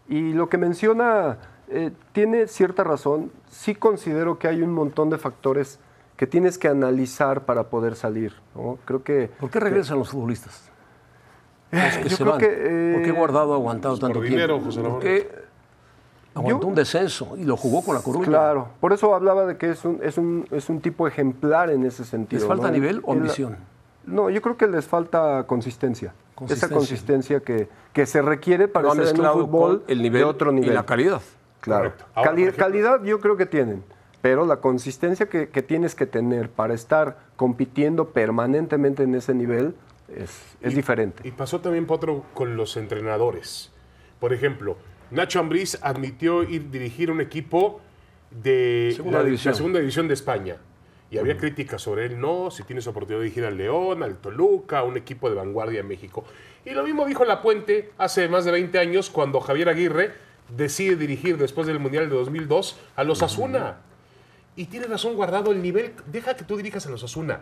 Y 0.08 0.34
lo 0.34 0.50
que 0.50 0.58
menciona 0.58 1.38
eh, 1.70 1.92
tiene 2.12 2.48
cierta 2.48 2.84
razón. 2.84 3.32
Sí 3.50 3.74
considero 3.76 4.38
que 4.38 4.48
hay 4.48 4.62
un 4.62 4.72
montón 4.74 5.10
de 5.10 5.18
factores 5.18 5.80
que 6.18 6.28
tienes 6.28 6.58
que 6.58 6.68
analizar 6.68 7.46
para 7.46 7.70
poder 7.70 7.96
salir. 7.96 8.34
¿no? 8.56 8.78
Creo 8.86 9.04
que 9.04 9.30
¿Por 9.40 9.50
qué 9.50 9.60
regresan 9.60 9.98
los 10.00 10.10
futbolistas? 10.10 10.70
Los 11.72 11.98
que 11.98 12.04
yo 12.04 12.10
se 12.10 12.16
creo 12.24 12.32
van. 12.32 12.40
que, 12.40 12.48
eh, 12.50 12.94
¿Por 12.94 13.04
qué 13.04 13.12
Guardado 13.12 13.54
ha 13.54 13.56
aguantado 13.56 13.96
por 13.96 14.02
tanto 14.02 14.22
dinero, 14.22 14.54
tiempo? 14.56 14.66
José 14.66 14.82
Ramón. 14.82 14.94
¿Por 15.00 15.04
qué 15.04 15.30
aguantó 16.34 16.62
Yo- 16.62 16.68
un 16.68 16.76
descenso 16.76 17.34
y 17.38 17.44
lo 17.44 17.58
jugó 17.58 17.84
con 17.84 17.96
la 17.96 18.02
Coruña? 18.02 18.26
Claro, 18.26 18.68
por 18.80 18.94
eso 18.94 19.14
hablaba 19.16 19.46
de 19.46 19.58
que 19.58 19.72
es 19.72 19.84
un, 19.86 20.00
es 20.04 20.18
un, 20.18 20.48
es 20.52 20.70
un 20.70 20.80
tipo 20.82 21.08
ejemplar 21.08 21.70
en 21.70 21.86
ese 21.86 22.06
sentido. 22.06 22.40
¿Les 22.42 22.48
falta 22.48 22.68
¿no? 22.68 22.74
nivel 22.74 23.02
o 23.04 23.12
ambición? 23.14 23.58
No, 24.06 24.30
yo 24.30 24.42
creo 24.42 24.56
que 24.58 24.68
les 24.68 24.86
falta 24.86 25.44
consistencia. 25.48 26.14
Consistencia. 26.36 26.68
Esa 26.68 26.76
consistencia 26.76 27.40
que, 27.40 27.70
que 27.94 28.06
se 28.06 28.22
requiere 28.22 28.68
para 28.68 28.90
estar 28.90 29.08
en 29.08 29.20
un 29.22 29.32
fútbol 29.34 29.84
el 29.88 30.02
nivel 30.02 30.20
de 30.22 30.26
otro 30.26 30.52
nivel. 30.52 30.70
y 30.70 30.74
la 30.74 30.86
calidad. 30.86 31.22
Claro. 31.62 31.94
Ahora, 32.14 32.30
Cali- 32.30 32.44
por 32.44 32.50
ejemplo- 32.54 32.66
calidad 32.66 33.04
yo 33.04 33.20
creo 33.20 33.38
que 33.38 33.46
tienen, 33.48 33.84
pero 34.22 34.46
la 34.46 34.58
consistencia 34.58 35.28
que, 35.28 35.50
que 35.50 35.64
tienes 35.64 35.96
que 35.96 36.06
tener 36.06 36.50
para 36.50 36.74
estar 36.76 37.18
compitiendo 37.36 38.10
permanentemente 38.10 39.04
en 39.04 39.16
ese 39.16 39.34
nivel 39.34 39.74
es, 40.08 40.56
es 40.62 40.74
Y- 40.74 40.76
diferente. 40.76 41.28
Y 41.28 41.32
pasó 41.32 41.62
también, 41.62 41.86
Potro, 41.86 42.26
con 42.34 42.58
los 42.58 42.78
entrenadores. 42.78 43.72
Por 44.20 44.34
ejemplo, 44.34 44.78
Nacho 45.12 45.40
Ambriz 45.40 45.78
admitió 45.82 46.44
ir 46.44 46.70
dirigir 46.72 47.12
un 47.12 47.22
equipo 47.22 47.82
de 48.32 48.94
Segunda 48.96 49.20
la, 49.20 49.26
división. 49.26 49.52
la 49.52 49.58
segunda 49.58 49.80
división 49.80 50.08
de 50.08 50.14
España. 50.14 50.58
Y 51.12 51.18
había 51.20 51.38
críticas 51.38 51.82
sobre 51.82 52.06
él, 52.08 52.20
no, 52.20 52.50
si 52.52 52.64
tienes 52.64 52.88
oportunidad 52.88 53.20
de 53.20 53.26
dirigir 53.26 53.46
al 53.46 53.56
León, 53.58 54.02
al 54.04 54.18
Toluca, 54.18 54.84
un 54.84 54.98
equipo 54.98 55.30
de 55.30 55.36
vanguardia 55.36 55.80
en 55.82 55.88
México. 55.88 56.26
Y 56.66 56.72
lo 56.72 56.84
mismo 56.84 57.06
dijo 57.06 57.24
La 57.26 57.42
Puente 57.42 57.92
hace 57.98 58.28
más 58.28 58.44
de 58.44 58.52
20 58.52 58.80
años 58.80 59.10
cuando 59.12 59.40
Javier 59.40 59.70
Aguirre 59.70 60.14
decide 60.50 60.96
dirigir 60.96 61.38
después 61.38 61.68
del 61.68 61.80
Mundial 61.80 62.10
de 62.10 62.16
2002 62.16 62.78
a 62.96 63.04
los 63.04 63.22
Asuna. 63.22 63.78
Y 64.56 64.66
tiene 64.66 64.88
razón 64.88 65.16
guardado 65.16 65.52
el 65.52 65.62
nivel, 65.62 65.94
deja 66.08 66.36
que 66.36 66.44
tú 66.44 66.58
dirijas 66.58 66.86
a 66.88 66.90
los 66.90 67.04
Asuna 67.04 67.42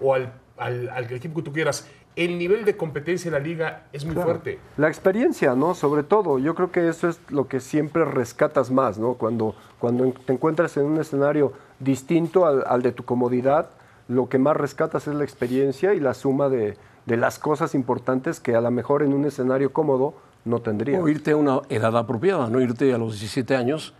o 0.00 0.12
al, 0.14 0.32
al- 0.58 0.88
al 0.90 1.12
equipo 1.12 1.36
que 1.36 1.42
tú 1.44 1.52
quieras. 1.52 1.88
El 2.16 2.38
nivel 2.38 2.64
de 2.64 2.76
competencia 2.76 3.28
en 3.28 3.32
la 3.34 3.40
liga 3.40 3.84
es 3.92 4.04
muy 4.04 4.14
Claro. 4.14 4.28
fuerte. 4.30 4.58
La 4.76 4.88
experiencia, 4.88 5.54
¿no? 5.54 5.74
Sobre 5.74 6.04
todo, 6.04 6.38
yo 6.38 6.54
creo 6.54 6.70
que 6.70 6.88
eso 6.88 7.08
es 7.08 7.18
lo 7.30 7.48
que 7.48 7.58
siempre 7.60 8.04
rescatas 8.04 8.70
más, 8.70 8.98
¿no? 8.98 9.14
Cuando, 9.14 9.54
cuando 9.80 10.12
te 10.24 10.32
encuentras 10.32 10.76
en 10.76 10.84
un 10.86 11.00
escenario 11.00 11.52
distinto 11.80 12.46
al, 12.46 12.62
al 12.66 12.82
de 12.82 12.92
tu 12.92 13.04
comodidad, 13.04 13.70
lo 14.08 14.28
que 14.28 14.38
más 14.38 14.56
rescatas 14.56 15.08
es 15.08 15.14
la 15.14 15.24
experiencia 15.24 15.92
y 15.94 16.00
la 16.00 16.14
suma 16.14 16.48
de, 16.48 16.76
de 17.06 17.16
las 17.16 17.38
cosas 17.38 17.74
importantes 17.74 18.38
que 18.38 18.54
a 18.54 18.60
lo 18.60 18.70
mejor 18.70 19.02
en 19.02 19.12
un 19.12 19.24
escenario 19.24 19.72
cómodo 19.72 20.14
no 20.44 20.60
tendrías. 20.60 21.02
O 21.02 21.08
irte 21.08 21.32
a 21.32 21.36
una 21.36 21.62
edad 21.68 21.96
apropiada, 21.96 22.48
no 22.48 22.60
irte 22.60 22.92
a 22.94 22.98
los 22.98 23.12
17 23.12 23.56
años 23.56 23.94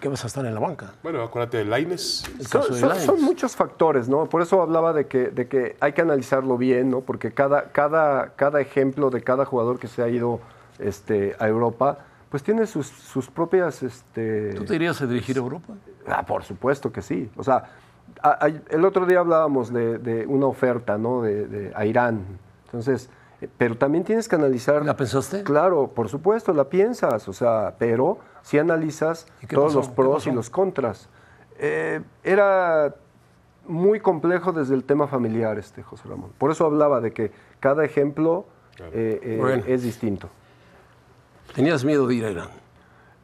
que 0.00 0.08
vas 0.08 0.22
a 0.24 0.26
estar 0.26 0.44
en 0.46 0.54
la 0.54 0.60
banca. 0.60 0.92
Bueno, 1.02 1.22
acuérdate 1.22 1.58
de 1.58 1.64
Laines. 1.64 2.24
El 2.38 2.46
Son, 2.46 3.20
muchos 3.22 3.56
factores, 3.56 4.08
¿no? 4.08 4.26
Por 4.26 4.42
eso 4.42 4.62
hablaba 4.62 4.92
de 4.92 5.06
que, 5.06 5.28
de 5.30 5.48
que 5.48 5.76
hay 5.80 5.92
que 5.92 6.02
analizarlo 6.02 6.56
bien, 6.56 6.90
¿no? 6.90 7.00
Porque 7.00 7.32
cada, 7.32 7.64
cada, 7.72 8.30
cada 8.36 8.60
ejemplo 8.60 9.10
de 9.10 9.22
cada 9.22 9.44
jugador 9.44 9.78
que 9.78 9.88
se 9.88 10.02
ha 10.02 10.08
ido 10.08 10.40
este, 10.78 11.34
a 11.38 11.48
Europa, 11.48 11.98
pues 12.30 12.42
tiene 12.42 12.66
sus, 12.66 12.86
sus 12.86 13.28
propias... 13.28 13.82
Este, 13.82 14.52
¿Tú 14.54 14.64
te 14.64 14.76
irías 14.76 15.00
a 15.02 15.06
dirigir 15.06 15.36
a 15.36 15.40
Europa? 15.40 15.74
Ah, 16.06 16.24
por 16.24 16.44
supuesto 16.44 16.92
que 16.92 17.02
sí. 17.02 17.30
O 17.36 17.42
sea, 17.42 17.64
a- 18.22 18.46
a- 18.46 18.48
el 18.70 18.84
otro 18.84 19.04
día 19.06 19.18
hablábamos 19.20 19.72
de, 19.72 19.98
de 19.98 20.26
una 20.26 20.46
oferta, 20.46 20.96
¿no? 20.98 21.22
De, 21.22 21.46
de- 21.46 21.72
a 21.74 21.84
Irán. 21.86 22.24
Entonces, 22.66 23.08
pero 23.56 23.76
también 23.76 24.04
tienes 24.04 24.28
que 24.28 24.36
analizar... 24.36 24.84
¿La 24.84 24.96
pensaste? 24.96 25.42
Claro, 25.44 25.88
por 25.94 26.08
supuesto, 26.08 26.52
la 26.52 26.64
piensas, 26.64 27.28
o 27.28 27.32
sea, 27.32 27.74
pero 27.78 28.18
si 28.42 28.58
analizas 28.58 29.26
¿Y 29.42 29.46
qué 29.46 29.54
todos 29.54 29.68
pasó? 29.68 29.78
los 29.78 29.88
¿Qué 29.88 29.94
pros 29.94 30.26
y 30.26 30.32
los 30.32 30.50
contras. 30.50 31.08
Eh, 31.58 32.00
era 32.24 32.94
muy 33.66 34.00
complejo 34.00 34.52
desde 34.52 34.74
el 34.74 34.84
tema 34.84 35.06
familiar, 35.06 35.58
este 35.58 35.82
José 35.82 36.08
Ramón. 36.08 36.30
Por 36.38 36.50
eso 36.50 36.64
hablaba 36.64 37.00
de 37.00 37.12
que 37.12 37.30
cada 37.60 37.84
ejemplo 37.84 38.46
eh, 38.92 39.20
eh, 39.22 39.36
Bueno. 39.40 39.62
es 39.66 39.82
distinto. 39.82 40.28
¿Tenías 41.54 41.84
miedo 41.84 42.06
de 42.06 42.14
ir 42.14 42.24
a 42.24 42.30
Irán? 42.30 42.48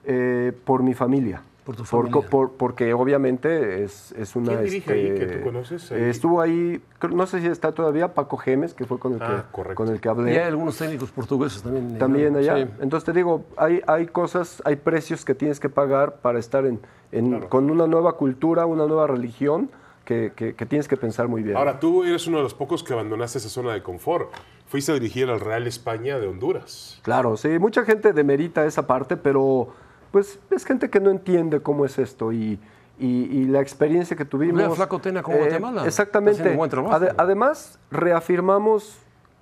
Eh, 0.04 0.52
por 0.64 0.82
mi 0.82 0.94
familia. 0.94 1.42
Por 1.64 1.76
tu 1.76 1.84
Por- 1.84 2.10
familia. 2.10 2.28
por- 2.30 2.52
porque 2.52 2.92
obviamente 2.92 3.82
es, 3.84 4.12
es 4.12 4.36
una... 4.36 4.52
¿Quién 4.52 4.64
dirige 4.64 4.92
ahí 4.92 5.06
este, 5.06 5.26
que 5.26 5.36
tú 5.38 5.44
conoces 5.44 5.90
ahí? 5.92 5.98
eh, 6.02 6.10
estuvo 6.10 6.40
ahí, 6.42 6.82
no 7.10 7.26
sé 7.26 7.40
si 7.40 7.46
está 7.46 7.72
todavía, 7.72 8.12
Paco 8.12 8.36
Gemes, 8.36 8.74
que 8.74 8.84
fue 8.84 8.98
con 8.98 9.14
el, 9.14 9.22
Ah, 9.22 9.46
que, 9.54 9.74
con 9.74 9.88
el 9.88 9.98
que 9.98 10.08
Y 10.08 10.10
hablé. 10.10 10.38
hay 10.38 10.48
algunos 10.48 10.76
técnicos 10.76 11.10
portugueses 11.10 11.62
también. 11.62 11.98
También 11.98 12.36
allá. 12.36 12.56
Sí. 12.66 12.70
Entonces 12.80 13.04
te 13.06 13.12
digo, 13.14 13.44
hay, 13.56 13.80
hay 13.86 14.06
cosas, 14.08 14.60
hay 14.66 14.76
precios 14.76 15.24
que 15.24 15.34
tienes 15.34 15.58
que 15.58 15.70
pagar 15.70 16.16
para 16.16 16.38
estar 16.38 16.66
en, 16.66 16.80
en- 17.12 17.40
con 17.48 17.70
una 17.70 17.86
nueva 17.86 18.12
cultura, 18.18 18.66
una 18.66 18.86
nueva 18.86 19.06
religión 19.06 19.70
que, 20.04 20.32
que- 20.36 20.54
que 20.54 20.66
tienes 20.66 20.86
que 20.86 20.98
pensar 20.98 21.28
muy 21.28 21.42
bien. 21.42 21.56
Ahora, 21.56 21.80
tú 21.80 22.04
eres 22.04 22.26
uno 22.26 22.36
de 22.36 22.42
los 22.42 22.52
pocos 22.52 22.84
que 22.84 22.92
abandonaste 22.92 23.38
esa 23.38 23.48
zona 23.48 23.72
de 23.72 23.82
confort. 23.82 24.28
Fuiste 24.66 24.92
a 24.92 24.94
dirigir 24.94 25.30
al 25.30 25.40
Real 25.40 25.66
España 25.66 26.18
de 26.18 26.26
Honduras. 26.26 27.00
Claro, 27.02 27.38
sí, 27.38 27.58
mucha 27.58 27.84
gente 27.86 28.12
demerita 28.12 28.66
esa 28.66 28.86
parte, 28.86 29.16
pero 29.16 29.68
pues 30.14 30.38
es 30.52 30.64
gente 30.64 30.90
que 30.90 31.00
no 31.00 31.10
entiende 31.10 31.58
cómo 31.60 31.84
es 31.84 31.98
esto 31.98 32.30
y, 32.30 32.60
y- 33.00 33.24
y 33.24 33.46
la 33.46 33.60
experiencia 33.60 34.16
que 34.16 34.24
tuvimos. 34.24 34.76
Flaco 34.76 35.00
Tena 35.00 35.24
con 35.24 35.34
Guatemala. 35.36 35.78
Está 35.78 35.88
Exactamente. 35.88 36.54
buen 36.54 36.70
además, 37.18 37.80
reafirmamos 37.90 38.96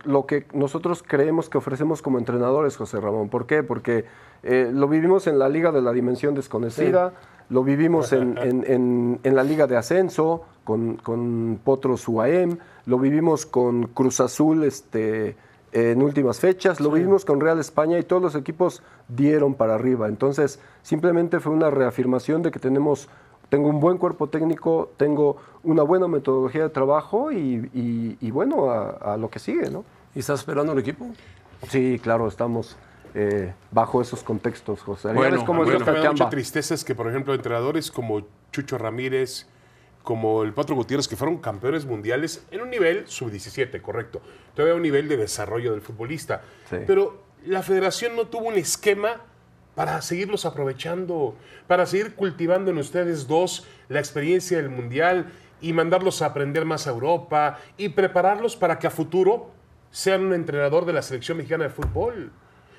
lo 0.04 0.24
que 0.24 0.46
nosotros 0.54 1.04
creemos 1.06 1.50
que 1.50 1.58
ofrecemos 1.58 2.00
como 2.00 2.16
entrenadores, 2.18 2.78
José 2.78 3.00
Ramón. 3.00 3.28
¿Por 3.28 3.44
qué? 3.46 3.62
Porque 3.62 4.06
eh, 4.42 4.70
lo 4.72 4.88
vivimos 4.88 5.26
en 5.26 5.38
la 5.38 5.50
Liga 5.50 5.72
de 5.72 5.82
la 5.82 5.92
Dimensión 5.92 6.34
Desconocida, 6.34 7.12
lo 7.50 7.62
vivimos 7.64 8.14
en, 8.14 8.38
en- 8.42 8.64
en- 8.66 9.20
en 9.22 9.36
la 9.36 9.44
Liga 9.44 9.66
de 9.66 9.76
Ascenso 9.76 10.44
con, 10.64 10.96
con 10.96 11.60
Potros 11.62 12.08
UAM, 12.08 12.56
lo 12.86 12.98
vivimos 12.98 13.44
con 13.44 13.88
Cruz 13.88 14.20
Azul 14.20 14.64
este, 14.64 15.36
en 15.72 16.02
últimas 16.02 16.38
fechas, 16.38 16.80
lo 16.80 16.90
vivimos 16.90 17.24
con 17.24 17.40
Real 17.40 17.58
España 17.58 17.98
y 17.98 18.02
todos 18.02 18.20
los 18.22 18.34
equipos 18.34 18.82
dieron 19.08 19.54
para 19.54 19.74
arriba. 19.74 20.06
Entonces, 20.08 20.60
simplemente 20.82 21.40
fue 21.40 21.52
una 21.52 21.70
reafirmación 21.70 22.42
de 22.42 22.50
que 22.50 22.58
tenemos 22.58 23.08
tengo 23.48 23.68
un 23.68 23.80
buen 23.80 23.98
cuerpo 23.98 24.28
técnico, 24.28 24.90
tengo 24.96 25.36
una 25.62 25.82
buena 25.82 26.08
metodología 26.08 26.62
de 26.62 26.68
trabajo 26.70 27.30
y, 27.32 27.68
y- 27.74 28.16
y 28.18 28.30
bueno, 28.30 28.70
a, 28.70 29.12
a 29.12 29.16
lo 29.18 29.28
que 29.28 29.38
sigue, 29.38 29.68
¿no? 29.70 29.84
¿Y 30.14 30.20
estás 30.20 30.40
esperando 30.40 30.72
un 30.72 30.78
equipo? 30.78 31.06
Sí, 31.68 32.00
claro, 32.02 32.28
estamos 32.28 32.76
eh, 33.14 33.52
bajo 33.70 34.00
esos 34.00 34.22
contextos, 34.22 34.80
José. 34.80 35.12
Bueno, 35.12 35.36
ves 35.36 35.44
cómo 35.44 35.64
Bueno, 35.64 35.80
es 35.80 35.86
me 35.86 36.00
da 36.00 36.10
mucha 36.12 36.30
tristeza 36.30 36.72
es 36.72 36.82
que, 36.82 36.94
por 36.94 37.08
ejemplo, 37.08 37.34
entrenadores 37.34 37.90
como 37.90 38.22
Chucho 38.52 38.78
Ramírez, 38.78 39.46
como 40.02 40.42
el 40.42 40.52
Patro 40.52 40.74
Gutiérrez, 40.74 41.08
que 41.08 41.16
fueron 41.16 41.38
campeones 41.38 41.84
mundiales 41.84 42.44
en 42.50 42.60
un 42.60 42.70
nivel 42.70 43.06
sub-17, 43.06 43.80
correcto. 43.80 44.20
Todavía 44.54 44.74
un 44.74 44.82
nivel 44.82 45.08
de 45.08 45.16
desarrollo 45.16 45.72
del 45.72 45.80
futbolista. 45.80 46.42
Sí. 46.68 46.76
Pero 46.86 47.22
la 47.46 47.62
federación 47.62 48.16
no 48.16 48.26
tuvo 48.26 48.48
un 48.48 48.54
esquema 48.54 49.20
para 49.74 50.00
seguirlos 50.02 50.44
aprovechando, 50.44 51.36
para 51.66 51.86
seguir 51.86 52.14
cultivando 52.14 52.70
en 52.70 52.78
ustedes 52.78 53.26
dos 53.26 53.66
la 53.88 54.00
experiencia 54.00 54.58
del 54.58 54.68
mundial 54.68 55.32
y 55.60 55.72
mandarlos 55.72 56.20
a 56.22 56.26
aprender 56.26 56.64
más 56.64 56.86
a 56.86 56.90
Europa 56.90 57.58
y 57.76 57.90
prepararlos 57.90 58.56
para 58.56 58.78
que 58.78 58.86
a 58.86 58.90
futuro 58.90 59.50
sean 59.90 60.24
un 60.24 60.34
entrenador 60.34 60.84
de 60.84 60.92
la 60.92 61.02
selección 61.02 61.38
mexicana 61.38 61.64
de 61.64 61.70
fútbol. 61.70 62.32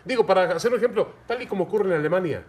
Digo, 0.05 0.25
para 0.25 0.43
hacer 0.55 0.71
un 0.71 0.77
ejemplo, 0.77 1.13
tal 1.25 1.41
y 1.41 1.47
como 1.47 1.63
ocurre 1.63 1.89
en 1.89 1.99
Alemania. 1.99 2.43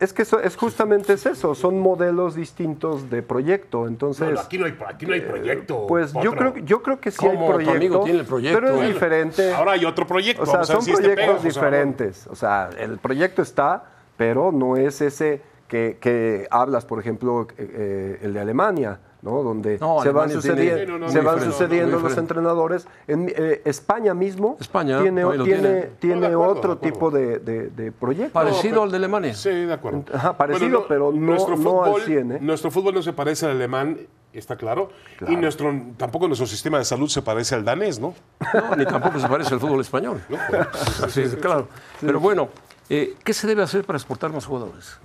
Es 0.00 0.14
que 0.14 0.22
eso, 0.22 0.40
es 0.40 0.56
justamente 0.56 1.12
es 1.12 1.26
eso, 1.26 1.54
son 1.54 1.78
modelos 1.78 2.34
distintos 2.34 3.10
de 3.10 3.22
proyecto, 3.22 3.86
entonces... 3.86 4.28
No, 4.28 4.32
no, 4.32 4.40
aquí 4.40 4.56
no 4.56 4.64
hay, 4.64 4.74
aquí 4.86 5.04
no 5.04 5.12
hay 5.12 5.20
proyecto. 5.20 5.86
Pues 5.86 6.14
yo 6.22 6.32
creo, 6.32 6.56
yo 6.56 6.82
creo 6.82 6.98
que 7.00 7.10
sí 7.10 7.26
hay 7.26 7.36
¿Cómo? 7.36 7.48
Tu 7.48 7.52
amigo 7.52 7.70
proyecto, 7.70 8.00
tiene 8.04 8.18
el 8.20 8.24
proyecto. 8.24 8.58
pero 8.58 8.68
es 8.68 8.76
Bueno, 8.76 8.88
diferente. 8.94 9.52
Ahora 9.52 9.72
hay 9.72 9.84
otro 9.84 10.06
proyecto. 10.06 10.42
O 10.42 10.46
sea, 10.46 10.54
vamos 10.60 10.68
son 10.68 10.82
si 10.82 10.92
este 10.92 11.02
pega, 11.02 11.14
proyectos 11.14 11.44
diferentes. 11.44 12.26
O 12.28 12.34
sea, 12.34 12.70
el 12.78 12.96
proyecto 12.96 13.42
está, 13.42 13.84
pero 14.16 14.50
no 14.52 14.78
es 14.78 15.02
ese 15.02 15.42
que, 15.68 15.98
que 16.00 16.48
hablas, 16.50 16.86
por 16.86 16.98
ejemplo, 16.98 17.46
eh, 17.58 17.70
eh, 17.70 18.18
el 18.22 18.32
de 18.32 18.40
Alemania. 18.40 19.00
¿No? 19.22 19.42
donde 19.42 19.78
No, 19.78 20.00
se 20.02 20.10
van, 20.10 20.30
sucediendo, 20.30 20.98
no, 20.98 21.08
se 21.10 21.20
van 21.20 21.38
los 21.90 22.16
entrenadores. 22.16 22.86
En 23.06 23.28
eh, 23.34 23.62
España 23.64 24.14
mismo 24.14 24.56
España, 24.60 25.00
tiene, 25.02 25.22
tiene, 25.44 25.82
tiene. 25.98 26.26
acuerdo, 26.26 26.52
otro 26.52 26.74
de 26.76 26.80
tipo 26.90 27.10
de, 27.10 27.38
de, 27.38 27.68
de 27.68 27.92
proyecto. 27.92 28.32
Parecido 28.32 28.62
pero- 28.62 28.82
al 28.84 28.90
de 28.90 28.96
Alemania. 28.96 29.34
Sí, 29.34 29.50
de 29.50 29.72
acuerdo. 29.72 30.04
Ajá, 30.12 30.36
parecido, 30.36 30.86
pero 30.88 31.12
no- 31.12 31.18
nuestro 31.20 31.56
no 31.56 31.82
al 31.82 31.90
fútbol, 31.92 32.02
100, 32.02 32.32
¿eh? 32.32 32.38
Nuestro 32.40 32.70
fútbol 32.70 32.94
no 32.94 33.02
se 33.02 33.12
parece 33.12 33.46
al 33.46 33.52
alemán, 33.52 33.98
está 34.32 34.56
claro. 34.56 34.90
Y 35.28 35.36
nuestro, 35.36 35.72
tampoco 35.96 36.26
nuestro 36.26 36.46
sistema 36.46 36.78
de 36.78 36.84
salud 36.84 37.08
se 37.08 37.22
parece 37.22 37.54
al 37.54 37.64
danés, 37.64 37.98
¿no? 37.98 38.14
No, 38.54 38.76
ni 38.76 38.84
tampoco 38.86 39.18
se 39.18 39.28
parece 39.28 39.54
al 39.54 39.60
fútbol 39.60 39.80
español. 39.80 40.20
Sí, 41.08 41.26
sí, 41.28 41.36
claro. 41.36 41.68
Pero 42.00 42.20
bueno, 42.20 42.48
eh, 42.88 43.14
¿qué 43.24 43.32
se 43.34 43.46
debe 43.46 43.62
hacer 43.62 43.84
para 43.84 43.96
exportar 43.98 44.32
más 44.32 44.46
jugadores? 44.46 44.98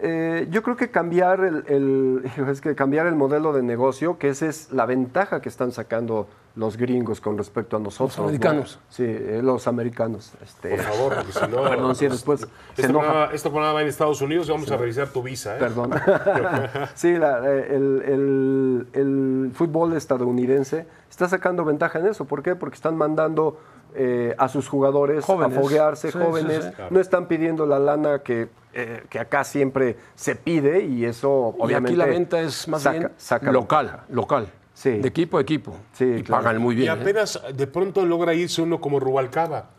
Eh, 0.00 0.46
yo 0.50 0.62
creo 0.62 0.76
que 0.76 0.90
cambiar 0.90 1.40
el, 1.40 1.64
el- 1.68 2.30
es 2.50 2.60
que 2.60 2.74
cambiar 2.74 3.06
el 3.06 3.14
modelo 3.16 3.52
de 3.52 3.62
negocio, 3.62 4.18
que 4.18 4.28
esa 4.28 4.46
es 4.46 4.72
la 4.72 4.86
ventaja 4.86 5.40
que 5.40 5.48
están 5.48 5.72
sacando 5.72 6.26
los 6.54 6.78
gringos 6.78 7.20
con 7.20 7.36
respecto 7.36 7.76
a 7.76 7.80
nosotros. 7.80 8.16
¿no? 8.18 8.24
americanos. 8.24 8.78
Sí, 8.88 9.04
eh, 9.06 9.40
los 9.42 9.66
americanos. 9.68 10.32
Este, 10.42 10.70
Por 10.70 10.78
favor, 10.80 11.14
porque 11.16 11.32
si 11.32 11.40
no. 11.48 11.62
Perdón, 11.68 11.94
sí, 11.96 12.08
después 12.08 12.40
se 12.40 12.46
Este 12.70 12.86
enoja. 12.86 13.04
programa, 13.06 13.32
este 13.34 13.50
programa 13.50 13.72
va 13.74 13.82
en 13.82 13.88
Estados 13.88 14.22
Unidos 14.22 14.48
y 14.48 14.52
vamos 14.52 14.70
a 14.70 14.76
revisar 14.78 15.08
tu 15.08 15.22
visa, 15.22 15.56
¿eh? 15.56 15.58
Perdón. 15.60 15.90
sí, 16.94 17.12
la- 17.18 17.40
eh, 17.44 17.66
el, 17.76 18.02
el- 18.06 18.86
el 18.94 19.50
fútbol 19.54 19.92
estadounidense 19.94 20.86
está 21.10 21.28
sacando 21.28 21.64
ventaja 21.64 21.98
en 21.98 22.06
eso. 22.06 22.24
¿Por 22.24 22.42
qué? 22.42 22.54
Porque 22.56 22.76
están 22.76 22.96
mandando 22.96 23.58
eh, 23.96 24.34
a 24.38 24.48
sus 24.48 24.68
jugadores 24.68 25.24
Jóvenes. 25.24 25.56
a 25.56 25.60
foguearse, 25.60 26.12
Sí, 26.12 26.18
jóvenes. 26.18 26.64
sí, 26.64 26.70
sí. 26.76 26.82
No 26.90 27.00
están 27.00 27.26
pidiendo 27.28 27.64
la 27.66 27.78
lana 27.78 28.18
que, 28.20 28.48
eh, 28.74 29.04
que 29.08 29.18
acá 29.18 29.42
siempre 29.44 29.96
se 30.14 30.36
pide 30.36 30.84
y 30.84 31.04
eso 31.04 31.54
Y 31.58 31.62
obviamente... 31.62 31.92
aquí 31.92 31.96
la 31.96 32.06
venta 32.06 32.40
es 32.40 32.68
más 32.68 32.82
saca- 32.82 32.98
bien 32.98 33.10
saca 33.16 33.50
local, 33.52 34.02
local. 34.10 34.48
Sí. 34.74 34.90
De 34.98 35.08
equipo 35.08 35.38
a 35.38 35.40
equipo. 35.40 35.74
Sí, 35.94 36.04
y 36.18 36.22
claro. 36.22 36.42
pagan 36.44 36.60
muy 36.60 36.74
Y 36.74 36.78
bien. 36.80 36.88
¿eh? 36.96 37.00
apenas 37.00 37.40
de 37.54 37.66
pronto 37.66 38.04
logra 38.04 38.34
irse 38.34 38.60
uno 38.60 38.78
como 38.80 39.00
Rubalcaba, 39.00 39.70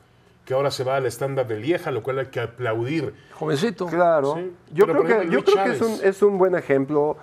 que 0.43 0.55
ahora 0.55 0.71
se 0.71 0.83
va 0.83 0.95
al 0.95 1.05
estándar 1.05 1.45
de 1.47 1.59
Lieja, 1.59 1.91
lo 1.91 2.01
cual 2.01 2.17
hay 2.19 2.25
que 2.27 2.39
aplaudir. 2.39 3.13
Jovencito. 3.33 3.85
Claro. 3.85 4.35
Sí. 4.37 4.51
Yo 4.73 4.87
creo 4.87 5.03
que, 5.03 5.29
yo 5.29 5.43
creo 5.43 5.63
que 5.65 5.71
es 5.73 5.81
un, 5.81 5.99
es 6.03 6.21
un 6.23 6.37
buen 6.39 6.55
ejemplo. 6.55 7.17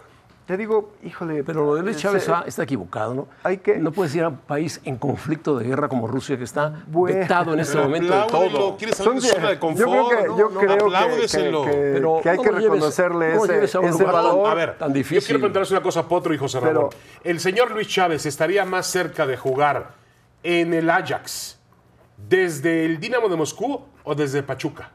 Te 0.46 0.58
digo, 0.58 0.92
híjole. 1.02 1.42
Pero 1.42 1.64
lo 1.64 1.74
de 1.74 1.82
Luis 1.82 1.96
Chávez 1.96 2.22
está, 2.22 2.44
está 2.46 2.64
equivocado, 2.64 3.14
¿no? 3.14 3.28
Hay 3.44 3.58
que- 3.58 3.78
No 3.78 3.92
puedes 3.92 4.14
ir 4.14 4.24
a 4.24 4.28
un 4.28 4.36
país 4.36 4.78
en 4.84 4.98
conflicto 4.98 5.56
de 5.58 5.64
guerra 5.66 5.88
como 5.88 6.06
Rusia, 6.06 6.36
que 6.36 6.44
está 6.44 6.82
Bueno. 6.86 7.18
vetado 7.18 7.54
en 7.54 7.60
este 7.60 7.78
momento 7.78 8.14
de 8.14 8.26
todo. 8.26 8.76
¿Quieres 8.76 8.96
salir 8.98 9.22
de 9.22 9.28
zona 9.28 9.48
de 9.48 9.58
confort? 9.58 9.80
yo 9.80 10.06
creo 10.06 10.08
que, 10.22 10.28
No, 10.28 10.38
yo 10.38 10.50
no, 10.50 10.60
creo 10.60 10.76
que- 10.76 10.84
apláudeselo. 10.84 11.64
que, 11.64 11.70
que- 11.70 11.76
Pero 11.94 12.20
que 12.22 12.28
hay 12.28 12.36
no 12.36 12.42
que 12.42 12.48
lleves- 12.50 12.62
reconocerle 12.62 13.28
no 13.30 13.34
lo 13.36 13.44
ese, 13.44 13.52
lleves 13.54 13.74
a 13.74 13.80
un 13.80 13.84
ese 13.86 13.98
lugar 14.00 14.14
valor. 14.14 14.46
A 14.50 14.54
ver, 14.54 14.76
tan 14.78 14.88
yo 14.90 14.94
difícil. 14.94 15.24
quiero 15.24 15.38
preguntarles 15.40 15.70
una 15.70 15.82
cosa 15.82 16.00
a 16.00 16.08
Potro 16.08 16.34
y 16.34 16.36
José 16.38 16.60
Ramón. 16.60 16.88
Pero- 16.90 17.02
¿El 17.24 17.40
señor 17.40 17.70
Luis 17.70 17.88
Chávez 17.88 18.26
estaría 18.26 18.66
más 18.66 18.86
cerca 18.86 19.26
de 19.26 19.38
jugar 19.38 19.92
en 20.42 20.74
el 20.74 20.90
Ajax 20.90 21.58
desde 22.18 22.84
el 22.84 23.00
Dinamo 23.00 23.30
de 23.30 23.36
Moscú 23.36 23.80
o 24.04 24.14
desde 24.14 24.42
Pachuca? 24.42 24.90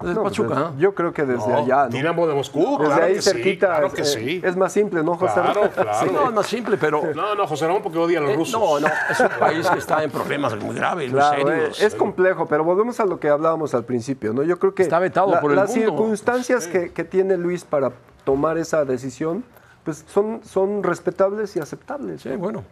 Desde 0.00 0.14
No, 0.14 0.22
Pachuca, 0.22 0.48
pues, 0.54 0.58
¿eh? 0.60 0.70
Yo 0.78 0.94
creo 0.94 1.12
que 1.12 1.24
desde 1.24 1.48
No, 1.48 1.56
allá. 1.56 1.84
¿no? 1.84 1.88
Dinamo 1.88 2.26
de 2.28 2.34
Moscú, 2.34 2.78
Desde 2.78 2.84
claro 2.86 3.04
ahí 3.04 3.14
que 3.14 3.22
sí, 3.22 3.30
cerquita. 3.30 3.66
claro 3.66 3.86
es, 3.88 3.92
que 3.94 4.02
eh, 4.02 4.04
sí. 4.04 4.40
es 4.44 4.56
más 4.56 4.72
simple, 4.72 5.02
¿no, 5.02 5.16
José? 5.16 5.34
Claro, 5.40 5.70
claro. 5.74 5.90
Sí, 6.00 6.06
no, 6.12 6.28
es 6.28 6.34
más 6.34 6.46
simple, 6.46 6.76
pero... 6.78 7.02
No, 7.16 7.34
no, 7.34 7.46
José 7.48 7.66
Ramón 7.66 7.82
porque 7.82 7.98
odia 7.98 8.18
a 8.20 8.22
los 8.22 8.30
Eh, 8.30 8.36
rusos. 8.36 8.60
no, 8.60 8.78
no, 8.78 8.86
es 9.10 9.18
un 9.20 9.28
país 9.40 9.68
que 9.68 9.78
está 9.78 10.04
en 10.04 10.10
problemas 10.12 10.54
muy 10.62 10.74
graves, 10.76 11.10
muy 11.10 11.18
Claro, 11.20 11.46
serios. 11.48 11.82
eh, 11.82 11.86
es 11.86 11.94
complejo, 11.96 12.46
pero 12.46 12.62
volvemos 12.62 13.00
a 13.00 13.06
lo 13.06 13.18
que 13.18 13.28
hablábamos 13.28 13.74
al 13.74 13.84
principio, 13.84 14.32
¿no? 14.32 14.44
Yo 14.44 14.58
creo 14.60 14.72
que 14.72 14.84
Está 14.84 15.00
vetado 15.00 15.32
la- 15.32 15.40
por 15.40 15.50
el 15.50 15.56
las 15.56 15.70
mundo. 15.70 15.84
circunstancias 15.90 16.68
que, 16.68 16.92
que 16.92 17.02
tiene 17.04 17.36
Luis 17.36 17.64
para 17.64 17.90
tomar 18.24 18.56
esa 18.56 18.84
decisión, 18.84 19.42
pues 19.82 20.04
son, 20.06 20.42
son 20.44 20.84
respetables 20.84 21.56
y 21.56 21.60
aceptables. 21.60 22.22
Sí, 22.22 22.28
¿no? 22.28 22.38
bueno. 22.38 22.64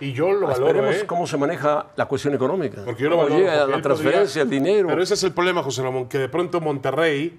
Y 0.00 0.12
yo 0.12 0.32
lo 0.32 0.46
valoro, 0.46 0.66
Esperemos 0.68 0.96
¿eh? 0.96 1.06
cómo 1.06 1.26
se 1.26 1.36
maneja 1.36 1.86
la 1.96 2.06
cuestión 2.06 2.34
económica. 2.34 2.82
Porque 2.84 3.02
yo 3.02 3.10
lo 3.10 3.16
Cómo 3.16 3.28
valoro. 3.28 3.40
llega 3.44 3.66
la 3.66 3.82
transferencia, 3.82 4.42
podría- 4.44 4.58
el 4.58 4.64
dinero. 4.64 4.88
Pero 4.88 5.02
ese 5.02 5.14
es 5.14 5.22
el 5.24 5.32
problema, 5.32 5.62
José 5.62 5.82
Ramón, 5.82 6.08
que 6.08 6.18
de 6.18 6.28
pronto 6.28 6.60
Monterrey 6.60 7.38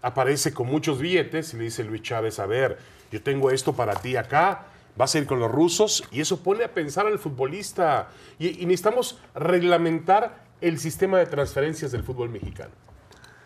aparece 0.00 0.52
con 0.52 0.66
muchos 0.68 0.98
billetes 0.98 1.52
y 1.54 1.58
le 1.58 1.64
dice 1.64 1.84
Luis 1.84 2.02
Chávez, 2.02 2.38
a 2.40 2.46
ver, 2.46 2.78
yo 3.10 3.22
tengo 3.22 3.50
esto 3.50 3.72
para 3.74 3.94
ti 3.94 4.16
acá, 4.16 4.66
vas 4.96 5.14
a 5.14 5.18
ir 5.18 5.26
con 5.26 5.38
los 5.38 5.50
rusos 5.52 6.02
y 6.10 6.20
eso 6.20 6.42
pone 6.42 6.64
a 6.64 6.68
pensar 6.72 7.06
al 7.06 7.18
futbolista. 7.18 8.08
Y, 8.38 8.62
y 8.62 8.66
necesitamos 8.66 9.18
reglamentar 9.34 10.42
el 10.60 10.78
sistema 10.78 11.18
de 11.18 11.26
transferencias 11.26 11.92
del 11.92 12.02
fútbol 12.02 12.30
mexicano. 12.30 12.70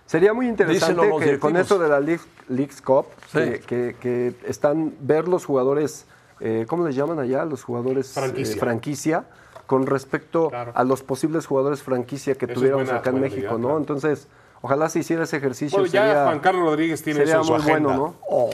Sería 0.07 0.33
muy 0.33 0.47
interesante 0.47 1.03
que 1.21 1.39
con 1.41 1.57
eso 1.57 1.79
de 1.81 1.89
la 1.89 1.99
League- 1.99 2.23
Leagues 2.49 2.81
Cup, 2.81 3.07
Sí. 3.33 3.39
que, 3.39 3.61
que- 3.67 3.97
que 4.01 4.35
están 4.47 4.95
ver 5.01 5.27
los 5.27 5.45
jugadores, 5.45 6.07
eh, 6.40 6.66
¿cómo 6.68 6.87
les 6.87 6.94
llaman 6.96 7.18
allá? 7.18 7.44
Los 7.44 7.62
jugadores 7.64 8.16
eh, 8.16 8.57
Franquicia. 8.59 9.25
con 9.66 9.87
respecto 9.87 10.49
Claro. 10.49 10.72
a 10.75 10.85
los 10.85 11.03
posibles 11.03 11.46
jugadores 11.46 11.83
franquicia 11.83 12.35
que 12.37 12.44
Eso 12.44 12.53
es 12.53 12.59
tuviéramos 12.59 12.85
buena- 12.87 13.01
acá 13.01 13.11
en 13.11 13.20
México, 13.20 13.40
idea, 13.40 13.53
¿no? 13.53 13.59
claro. 13.59 13.79
Entonces, 13.79 14.29
ojalá 14.62 14.88
se 14.88 15.01
hiciera 15.01 15.25
ese 15.25 15.38
ejercicio. 15.38 15.79
Bueno, 15.79 15.92
ya 15.92 16.03
sería, 16.07 16.25
Juan 16.25 16.38
Carlos 16.40 16.62
Rodríguez 16.66 17.03
tiene 17.03 17.18
sería 17.20 17.35
eso 17.35 17.40
en 17.40 17.46
su 17.46 17.53
muy 17.53 17.62
agenda. 17.62 17.88
bueno, 17.96 18.07
¿no? 18.07 18.16
Oh, 18.29 18.51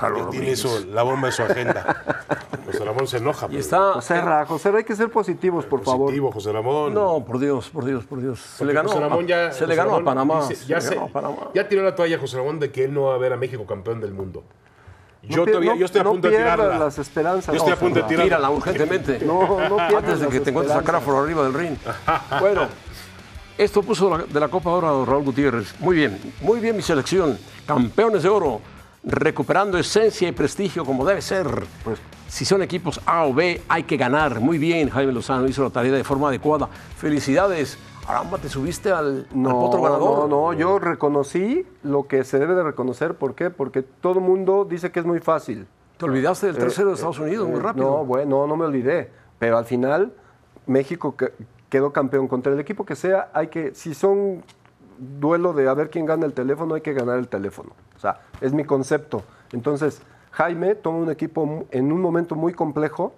Carlos 0.00 0.30
Tiene 0.30 0.50
eso, 0.50 0.80
la 0.92 1.02
bomba 1.04 1.28
en 1.28 1.32
su 1.32 1.42
agenda. 1.44 2.02
José 2.66 2.84
Ramón 2.84 3.06
se 3.06 3.18
enoja. 3.18 3.46
Y 3.46 3.48
pero 3.50 3.60
está... 3.60 3.92
José 3.92 4.20
Ra, 4.20 4.44
José 4.44 4.70
Ra, 4.72 4.78
hay 4.78 4.84
que 4.84 4.96
ser 4.96 5.08
positivos, 5.08 5.64
por 5.66 5.84
favor. 5.84 6.06
positivo, 6.06 6.32
José 6.32 6.50
Ramón. 6.52 6.92
No, 6.94 7.24
por 7.24 7.38
Dios, 7.38 7.70
por 7.70 7.84
Dios, 7.84 8.04
por 8.04 8.20
Dios. 8.20 8.40
Se 8.40 8.58
Porque 8.58 8.72
le 8.72 8.74
ganó, 8.74 8.88
José 8.88 9.00
Ramón 9.00 9.26
ya, 9.28 9.46
a, 9.46 9.52
se 9.52 9.58
José 9.60 9.66
le 9.68 9.74
ganó 9.76 9.90
Ramón 9.90 10.02
a 10.02 10.04
Panamá. 10.04 10.40
dice- 10.48 10.56
se 10.56 10.66
ya, 10.66 10.76
le 10.76 10.82
se- 10.82 10.94
ganó 10.96 11.06
a 11.06 11.10
Panamá. 11.10 11.36
ya 11.54 11.68
tiró 11.68 11.84
la 11.84 11.94
toalla 11.94 12.18
José 12.18 12.38
Ramón 12.38 12.58
de 12.58 12.72
que 12.72 12.84
él 12.84 12.92
no 12.92 13.02
va 13.04 13.14
a 13.14 13.18
ver 13.18 13.32
a 13.32 13.36
México 13.36 13.64
campeón 13.66 14.00
del 14.00 14.12
mundo. 14.14 14.42
Yo, 15.28 15.38
No 15.38 15.44
todavía, 15.46 15.72
no- 15.72 15.76
yo 15.78 15.86
estoy 15.86 16.00
a 16.00 16.04
no 16.04 16.10
punto 16.12 16.28
de 16.30 16.36
tirarla. 16.36 16.78
las 16.78 16.98
esperanzas. 16.98 17.52
Yo 17.54 17.58
estoy 17.58 17.72
a 17.72 17.76
punto 17.76 18.00
de 18.00 18.04
tirarla. 18.06 18.24
Tírala 18.24 18.50
urgentemente. 18.50 19.18
No, 19.26 19.68
no 19.68 19.76
pierdas 19.76 19.94
Antes 20.04 20.20
de 20.20 20.28
que 20.28 20.40
te 20.40 20.50
encuentres 20.50 20.76
a. 20.76 20.82
Crawford 20.82 21.24
arriba 21.24 21.42
del 21.44 21.54
ring. 21.54 21.76
Bueno, 22.40 22.68
esto 23.58 23.82
puso 23.82 24.18
de 24.18 24.40
la 24.40 24.48
Copa 24.48 24.70
ahora 24.70 24.88
Raúl 25.04 25.24
Gutiérrez. 25.24 25.74
Muy 25.80 25.96
bien, 25.96 26.18
muy 26.42 26.60
bien 26.60 26.76
mi 26.76 26.82
selección. 26.82 27.38
Campeones 27.66 28.22
de 28.22 28.28
oro, 28.28 28.60
recuperando 29.02 29.78
esencia 29.78 30.28
y 30.28 30.32
prestigio 30.32 30.84
como 30.84 31.04
debe 31.04 31.22
ser. 31.22 31.46
Pues- 31.84 31.98
si 32.28 32.44
son 32.44 32.60
equipos 32.62 33.00
A 33.06 33.24
o 33.24 33.32
B, 33.32 33.62
hay 33.68 33.84
que 33.84 33.96
ganar. 33.96 34.40
Muy 34.40 34.58
bien, 34.58 34.90
Jaime 34.90 35.12
Lozano 35.12 35.46
hizo 35.48 35.62
la 35.62 35.70
tarea 35.70 35.92
de 35.92 36.02
forma 36.04 36.28
adecuada. 36.28 36.68
Felicidades. 36.98 37.78
Aramba, 38.08 38.38
te 38.38 38.48
subiste 38.48 38.90
al, 38.92 39.26
al 39.30 39.42
No, 39.42 39.50
potro 39.60 39.82
ganador. 39.82 40.28
no, 40.28 40.52
no, 40.52 40.52
yo 40.52 40.78
reconocí 40.78 41.66
lo 41.82 42.06
que 42.06 42.22
se 42.24 42.38
debe 42.38 42.54
de 42.54 42.62
reconocer. 42.62 43.14
¿Por 43.14 43.34
qué? 43.34 43.50
Porque 43.50 43.82
todo 43.82 44.14
el 44.14 44.20
mundo 44.24 44.64
dice 44.64 44.92
que 44.92 45.00
es 45.00 45.06
muy 45.06 45.18
fácil. 45.18 45.66
Te 45.96 46.04
olvidaste 46.04 46.46
del 46.46 46.56
tercero 46.56 46.88
de 46.88 46.92
Eh, 46.92 46.94
Estados 46.96 47.18
eh, 47.18 47.22
Unidos, 47.22 47.48
muy 47.48 47.58
eh, 47.58 47.62
rápido. 47.62 47.86
No, 47.90 48.04
bueno, 48.04 48.46
no 48.46 48.56
me 48.56 48.64
olvidé. 48.66 49.10
Pero 49.38 49.58
al 49.58 49.64
final, 49.64 50.12
México 50.66 51.16
que- 51.16 51.32
quedó 51.68 51.92
campeón. 51.92 52.28
Contra 52.28 52.52
el 52.52 52.60
equipo 52.60 52.84
que 52.86 52.94
sea, 52.94 53.28
hay 53.32 53.48
que, 53.48 53.74
si 53.74 53.92
son 53.92 54.42
duelo 54.98 55.52
de 55.52 55.68
a 55.68 55.74
ver 55.74 55.90
quién 55.90 56.06
gana 56.06 56.26
el 56.26 56.32
teléfono, 56.32 56.74
hay 56.76 56.80
que 56.82 56.92
ganar 56.92 57.18
el 57.18 57.26
teléfono. 57.28 57.70
O 57.96 57.98
sea, 57.98 58.20
es 58.40 58.52
mi 58.52 58.64
concepto. 58.64 59.22
Entonces, 59.52 60.00
Jaime 60.30 60.74
toma 60.76 60.98
un 60.98 61.10
equipo 61.10 61.64
en 61.70 61.90
un 61.92 62.00
momento 62.00 62.36
muy 62.36 62.52
complejo 62.52 63.14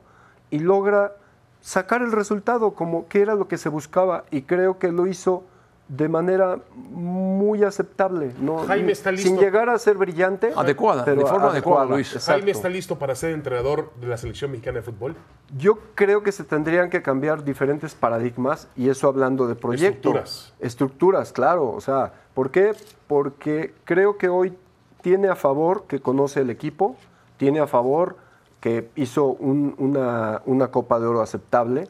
y 0.51 0.61
logra 0.61 1.13
sacar 1.61 2.03
el 2.03 2.13
resultado 2.13 2.73
como 2.73 3.09
que 3.09 3.21
era 3.23 3.35
lo 3.35 3.49
que 3.49 3.59
se 3.59 3.69
buscaba 3.69 4.25
y 4.31 4.43
creo 4.43 4.79
que 4.79 4.93
lo 4.93 5.07
hizo 5.07 5.45
de 5.89 6.07
manera 6.07 6.59
muy 6.75 7.65
aceptable, 7.65 8.35
no 8.39 8.59
Jaime 8.67 8.93
está 8.93 9.11
listo. 9.11 9.27
sin 9.27 9.39
llegar 9.39 9.71
a 9.71 9.79
ser 9.79 9.97
brillante, 9.97 10.53
Adecuada, 10.55 11.03
de 11.03 11.17
forma 11.25 11.49
adecuada, 11.51 11.87
Luis. 11.87 12.15
exacto. 12.15 12.33
Jaime 12.41 12.51
está 12.51 12.69
listo 12.69 12.99
para 12.99 13.15
ser 13.15 13.31
entrenador 13.33 13.91
de 13.99 14.07
la 14.07 14.19
selección 14.19 14.51
mexicana 14.51 14.81
de 14.81 14.83
fútbol. 14.83 15.17
Yo 15.57 15.79
creo 15.95 16.23
que 16.23 16.31
se 16.31 16.45
tendrían 16.45 16.91
que 16.91 17.01
cambiar 17.01 17.43
diferentes 17.43 17.95
paradigmas 17.95 18.69
y 18.77 18.91
eso 18.91 19.09
hablando 19.09 19.47
de 19.47 19.55
proyectos. 19.55 20.15
Estructuras. 20.15 20.55
Estructuras, 20.61 21.33
claro. 21.33 21.71
O 21.71 21.81
sea, 21.81 22.13
¿por 22.35 22.51
qué? 22.51 22.75
Porque 23.07 23.73
creo 23.85 24.19
que 24.19 24.29
hoy 24.29 24.53
tiene 25.01 25.29
a 25.29 25.37
favor 25.37 25.85
que 25.89 26.01
conoce 26.01 26.43
el 26.43 26.51
equipo, 26.51 26.97
tiene 27.39 27.61
a 27.61 27.67
favor 27.67 28.17
que 28.61 28.91
hizo 28.97 29.25
un- 29.27 29.75
una, 29.79 30.43
una 30.47 30.69
Copa 30.69 30.99
de 30.99 31.07
Oro 31.07 31.21
aceptable 31.23 31.89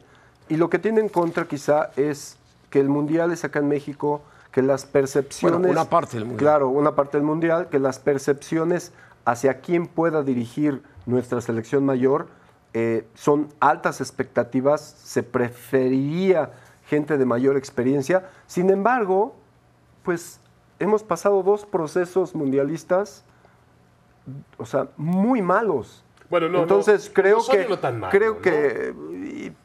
y 0.48 0.56
lo 0.56 0.68
que 0.70 0.78
tiene 0.78 1.00
en 1.00 1.08
contra 1.08 1.46
quizá 1.46 1.90
es 1.96 2.36
que 2.70 2.80
el 2.80 2.88
Mundial 2.88 3.32
es 3.32 3.44
acá 3.44 3.58
en 3.60 3.68
México, 3.68 4.20
que 4.52 4.62
las 4.62 4.84
percepciones... 4.84 5.58
Bueno, 5.58 5.72
una 5.72 5.88
parte 5.88 6.16
del 6.16 6.24
Mundial. 6.26 6.38
Claro, 6.38 6.68
una 6.68 6.94
parte 6.94 7.16
del 7.16 7.24
Mundial, 7.26 7.68
que 7.68 7.78
las 7.78 7.98
percepciones 7.98 8.92
hacia 9.24 9.60
quién 9.60 9.86
pueda 9.86 10.22
dirigir 10.22 10.82
nuestra 11.06 11.40
selección 11.40 11.84
mayor 11.84 12.28
eh, 12.74 13.06
son 13.14 13.48
altas 13.60 14.00
expectativas, 14.02 14.80
se 14.82 15.22
preferiría 15.22 16.50
gente 16.86 17.16
de 17.18 17.24
mayor 17.24 17.56
experiencia. 17.56 18.28
Sin 18.46 18.68
embargo, 18.70 19.34
pues 20.02 20.40
hemos 20.78 21.02
pasado 21.02 21.42
dos 21.42 21.64
procesos 21.66 22.34
mundialistas, 22.34 23.24
o 24.58 24.66
sea, 24.66 24.88
muy 24.96 25.40
malos. 25.42 26.04
Bueno, 26.30 26.48
no, 26.48 26.62
Entonces 26.62 27.08
no, 27.08 27.14
creo 27.14 27.38
no 27.38 27.44
que 27.46 27.68
no 27.68 27.78
tan 27.78 28.00
malos, 28.00 28.14
creo 28.16 28.34
¿no? 28.34 28.40
que 28.42 28.94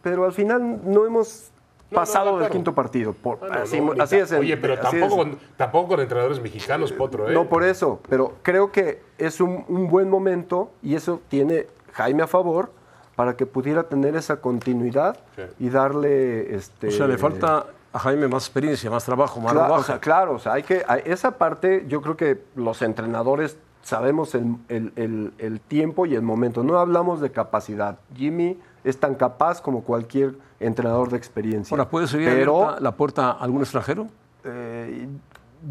pero 0.02 0.26
al 0.26 0.34
final 0.34 0.80
no 0.84 1.06
hemos 1.06 1.52
No, 1.92 1.96
no, 2.00 2.02
pasado 2.02 2.38
de 2.38 2.44
del 2.44 2.52
quinto 2.52 2.74
partido. 2.74 3.14
Por- 3.14 3.42
no, 3.42 3.54
así, 3.54 3.82
así 4.00 4.16
es. 4.18 4.32
Oye, 4.32 4.58
pero 4.58 4.74
así 4.74 4.82
tampoco, 5.00 5.22
es. 5.24 5.30
con, 5.30 5.40
tampoco 5.58 5.88
con 5.90 6.00
entrenadores 6.00 6.42
mexicanos, 6.42 6.92
Potro, 6.92 7.30
¿eh? 7.30 7.34
No, 7.34 7.46
por 7.50 7.64
eso, 7.64 8.00
pero 8.10 8.34
creo 8.42 8.72
que 8.72 9.02
es 9.18 9.40
un, 9.42 9.66
un 9.68 9.88
buen 9.90 10.10
momento 10.10 10.72
y 10.82 10.96
eso 10.96 11.22
tiene 11.30 11.68
Jaime 11.94 12.24
a 12.24 12.28
favor 12.28 12.72
para 13.16 13.36
que 13.38 13.46
pudiera 13.46 13.84
tener 13.84 14.16
esa 14.16 14.38
continuidad 14.42 15.18
Sí. 15.36 15.44
y 15.60 15.70
darle... 15.70 16.56
Este, 16.56 16.88
O 16.88 16.92
sea, 16.92 17.06
le 17.08 17.18
falta 17.20 17.68
a 17.92 18.00
Jaime 18.00 18.28
más 18.28 18.46
experiencia, 18.46 18.90
más 18.90 19.06
trabajo, 19.06 19.40
más 19.40 19.54
Cla- 19.54 19.66
o 19.66 19.68
rodaje. 19.68 19.84
sea, 19.86 20.00
claro, 20.00 20.34
o 20.34 20.40
sea, 20.40 20.54
hay 20.54 20.64
que, 20.64 20.84
a- 20.88 20.98
esa 20.98 21.38
parte 21.38 21.86
yo 21.88 22.02
creo 22.02 22.18
que 22.18 22.42
los 22.56 22.82
entrenadores 22.82 23.56
sabemos 23.84 24.34
el, 24.34 24.56
el- 24.70 24.92
el- 24.96 25.34
el 25.38 25.60
tiempo 25.62 26.06
y 26.08 26.16
el 26.16 26.24
momento. 26.24 26.64
No 26.64 26.80
hablamos 26.80 27.22
de 27.22 27.32
capacidad. 27.32 28.00
Jimmy 28.16 28.58
es 28.84 29.00
tan 29.00 29.14
capaz 29.16 29.62
como 29.62 29.84
cualquier 29.84 30.34
entrenador 30.60 31.10
de 31.12 31.18
experiencia. 31.18 31.76
Ahora, 31.76 31.90
¿puede 31.90 32.08
seguir 32.08 32.30
Pero 32.30 32.80
la 32.80 32.96
puerta 32.96 33.32
a 33.32 33.44
algún 33.44 33.62
extranjero? 33.62 34.08
eh, 34.46 35.08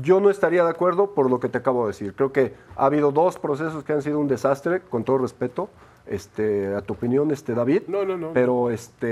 yo 0.01 0.21
no 0.21 0.31
estaría 0.31 0.65
de 0.65 0.71
acuerdo 0.71 1.11
por 1.15 1.29
lo 1.29 1.39
que 1.41 1.49
te 1.51 1.59
acabo 1.59 1.83
de 1.83 1.89
decir. 1.89 2.15
Creo 2.15 2.33
que 2.33 2.55
ha 2.77 2.87
habido 2.87 3.13
dos 3.13 3.39
procesos 3.39 3.85
que 3.85 3.93
han 3.93 4.01
sido 4.01 4.19
un 4.21 4.29
desastre, 4.29 4.81
con 4.81 5.05
todo 5.05 5.19
respeto. 5.19 5.69
Este, 6.07 6.75
a 6.75 6.81
tu 6.81 6.95
opinión, 6.95 7.31
este 7.31 7.55
David. 7.55 7.83
No, 7.89 8.05
no, 8.05 8.17
no. 8.17 8.33
Pero 8.33 8.71
este, 8.71 9.07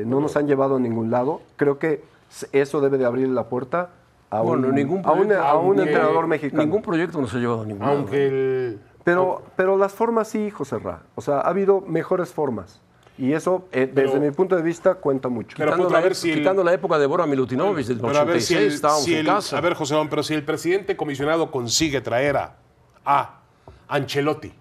eh, 0.00 0.04
no 0.06 0.20
nos 0.20 0.36
han 0.36 0.46
llevado 0.46 0.76
a 0.76 0.80
ningún 0.80 1.10
lado. 1.10 1.42
Creo 1.56 1.78
que 1.78 2.02
s- 2.30 2.48
eso 2.52 2.80
debe 2.80 2.98
de 2.98 3.04
abrir 3.04 3.28
la 3.28 3.44
puerta 3.50 3.90
a 4.30 4.42
un, 4.42 4.48
Bueno, 4.48 4.72
ningún 4.72 5.02
a 5.04 5.10
a 5.50 5.56
un 5.56 5.78
entrenador 5.78 6.26
mexicano. 6.26 6.62
Ningún 6.62 6.82
proyecto 6.82 7.20
no 7.20 7.26
se 7.28 7.36
ha 7.36 7.40
llevado 7.40 7.62
a 7.62 7.64
ningún 7.66 7.82
lado. 7.86 7.96
Aunque 7.98 8.26
el... 8.26 8.80
Pero, 9.04 9.42
pero 9.54 9.76
las 9.76 9.92
formas 9.92 10.26
sí, 10.28 10.50
José 10.50 10.78
Ra. 10.80 11.02
O 11.14 11.20
sea, 11.20 11.36
ha 11.38 11.48
habido 11.48 11.80
mejores 11.80 12.30
formas. 12.32 12.80
Y 13.18 13.32
eso, 13.32 13.64
eh, 13.72 13.90
Pero- 13.94 14.10
desde 14.12 14.20
mi 14.26 14.30
punto 14.32 14.56
de 14.56 14.62
vista, 14.62 14.96
cuenta 14.96 15.28
mucho. 15.28 15.54
Pero, 15.56 15.70
Quitando, 15.70 15.84
Potro, 15.84 15.96
a 15.96 16.00
la, 16.00 16.04
ver 16.04 16.14
si 16.16 16.30
el- 16.32 16.38
quitando 16.38 16.62
la 16.64 16.72
época 16.74 16.98
de 16.98 17.06
Bora 17.06 17.24
Milutinovich 17.26 17.86
del 17.86 17.98
Pero 18.00 18.08
a 18.18 18.24
ver 18.24 18.36
86, 18.36 18.46
si 18.58 18.64
el, 18.66 18.72
estábamos 18.72 19.04
si 19.04 19.12
en 19.14 19.20
el- 19.20 19.26
casa. 19.26 19.56
A 19.56 19.60
ver, 19.60 19.74
José 19.74 19.94
Ramón, 19.94 20.08
pero 20.10 20.22
si 20.22 20.34
el 20.34 20.44
presidente 20.44 20.96
comisionado 20.96 21.50
consigue 21.50 22.00
traer 22.00 22.36
a, 22.36 22.56
a 23.04 23.38
Ancelotti. 23.88 24.52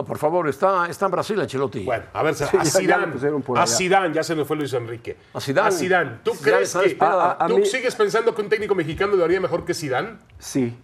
Oh, 0.00 0.04
por 0.04 0.16
favor, 0.18 0.48
está, 0.48 0.88
está 0.88 1.06
en 1.06 1.10
Brasil 1.10 1.40
Ancelotti. 1.40 1.84
Bueno, 1.84 2.04
a 2.12 2.22
ver, 2.22 2.34
Sí, 2.36 2.44
a 2.44 2.52
ya- 2.52 2.62
ya 2.62 2.70
Zidane, 2.70 3.06
pusieron 3.08 3.42
por 3.42 3.58
a. 3.58 3.66
Zidane, 3.66 4.14
ya 4.14 4.22
se 4.22 4.36
nos 4.36 4.46
fue 4.46 4.56
Luis 4.56 4.72
Enrique. 4.72 5.16
A 5.34 5.40
Zidane. 5.40 5.68
A 5.68 5.72
Zidane. 5.72 6.10
¿Tú 6.22 6.34
Zidane 6.34 6.52
crees 6.56 6.76
que 6.76 6.86
esperada. 6.86 7.32
A- 7.32 7.44
a 7.44 7.48
tú 7.48 7.58
mí- 7.58 7.66
sigues 7.66 7.96
pensando 7.96 8.32
que 8.34 8.42
un 8.42 8.48
técnico 8.48 8.76
mexicano 8.76 9.16
lo 9.16 9.24
haría 9.24 9.40
mejor 9.40 9.64
que 9.64 9.74
Zidane? 9.74 10.18
Sí. 10.38 10.78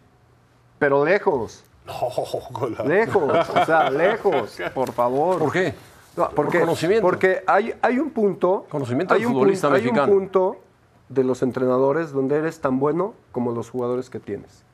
Pero 0.81 1.05
lejos. 1.05 1.65
No, 1.87 1.95
Lejos. 2.87 3.49
O 3.51 3.65
sea, 3.67 3.89
lejos. 3.91 4.59
Por 4.75 4.91
favor. 4.93 5.39
¿Por 5.39 5.53
qué? 5.53 5.75
No, 6.17 6.31
porque, 6.31 6.61
conocimiento. 6.61 7.03
Porque 7.03 7.45
hay, 7.47 7.73
hay 7.83 7.99
un 8.01 8.11
punto. 8.11 8.67
Conocimiento 8.69 9.15
hay 9.15 9.25
un 9.27 9.33
futbolista 9.33 9.69
punto, 9.69 9.79
mexicano. 9.81 10.03
Hay 10.05 10.11
un 10.11 10.19
punto 10.19 10.61
de 11.09 11.23
los 11.25 11.43
entrenadores 11.43 12.11
donde 12.13 12.37
eres 12.37 12.61
tan 12.61 12.81
bueno 12.81 13.15
como 13.33 13.53
los 13.53 13.71
jugadores 13.71 14.11
que 14.11 14.19
tienes. 14.19 14.65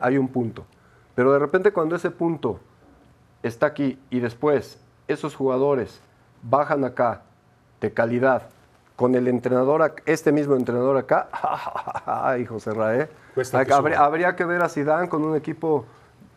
Hay 0.00 0.18
un 0.18 0.28
punto. 0.28 0.64
Pero 1.14 1.32
de 1.32 1.38
repente 1.38 1.70
cuando 1.72 1.94
ese 1.94 2.10
punto 2.10 2.58
está 3.44 3.66
aquí 3.66 3.98
y 4.10 4.20
después 4.20 4.78
esos 5.06 5.36
jugadores 5.36 6.00
bajan 6.42 6.84
acá 6.84 7.22
de 7.80 7.92
calidad 7.92 8.48
con 8.96 9.14
el 9.14 9.28
entrenador, 9.28 9.94
este 10.06 10.32
mismo 10.32 10.56
entrenador 10.56 10.96
acá, 10.96 11.28
ay, 12.06 12.46
José 12.46 12.72
Raé, 12.72 13.08
que 13.34 13.72
habría, 13.72 14.04
habría 14.04 14.36
que 14.36 14.44
ver 14.44 14.62
a 14.62 14.68
Zidane 14.68 15.08
con 15.08 15.24
un 15.24 15.36
equipo 15.36 15.84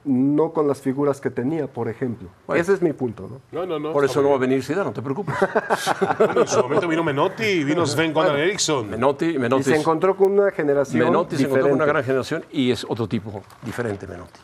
no 0.03 0.53
con 0.53 0.67
las 0.67 0.81
figuras 0.81 1.19
que 1.19 1.29
tenía, 1.29 1.67
por 1.67 1.89
ejemplo. 1.89 2.29
Bueno. 2.47 2.61
Ese 2.61 2.73
es 2.73 2.81
mi 2.81 2.93
punto, 2.93 3.29
¿no? 3.29 3.41
No, 3.51 3.65
no, 3.65 3.77
no. 3.77 3.93
Por 3.93 4.05
eso 4.05 4.21
no 4.21 4.29
va 4.29 4.35
a 4.35 4.39
venir 4.39 4.63
Zidane, 4.63 4.85
no 4.85 4.93
te 4.93 5.01
preocupes. 5.01 5.35
Bueno, 6.17 6.41
en 6.41 6.47
su 6.47 6.59
momento 6.61 6.87
vino 6.87 7.03
Menotti 7.03 7.43
y 7.43 7.63
vino 7.63 7.85
Sven 7.85 8.13
Goran 8.13 8.37
Eriksson. 8.37 8.89
Menotti, 8.89 9.37
Menotti, 9.37 9.61
Y 9.61 9.73
se 9.73 9.75
encontró 9.75 10.15
con 10.15 10.31
una 10.31 10.51
generación 10.51 11.05
Menotti 11.05 11.35
se 11.37 11.43
encontró 11.43 11.67
con 11.67 11.75
una 11.75 11.85
gran 11.85 12.03
generación 12.03 12.45
y 12.51 12.71
es 12.71 12.85
otro 12.87 13.07
tipo 13.07 13.43
diferente 13.63 14.07
Menotti. 14.07 14.39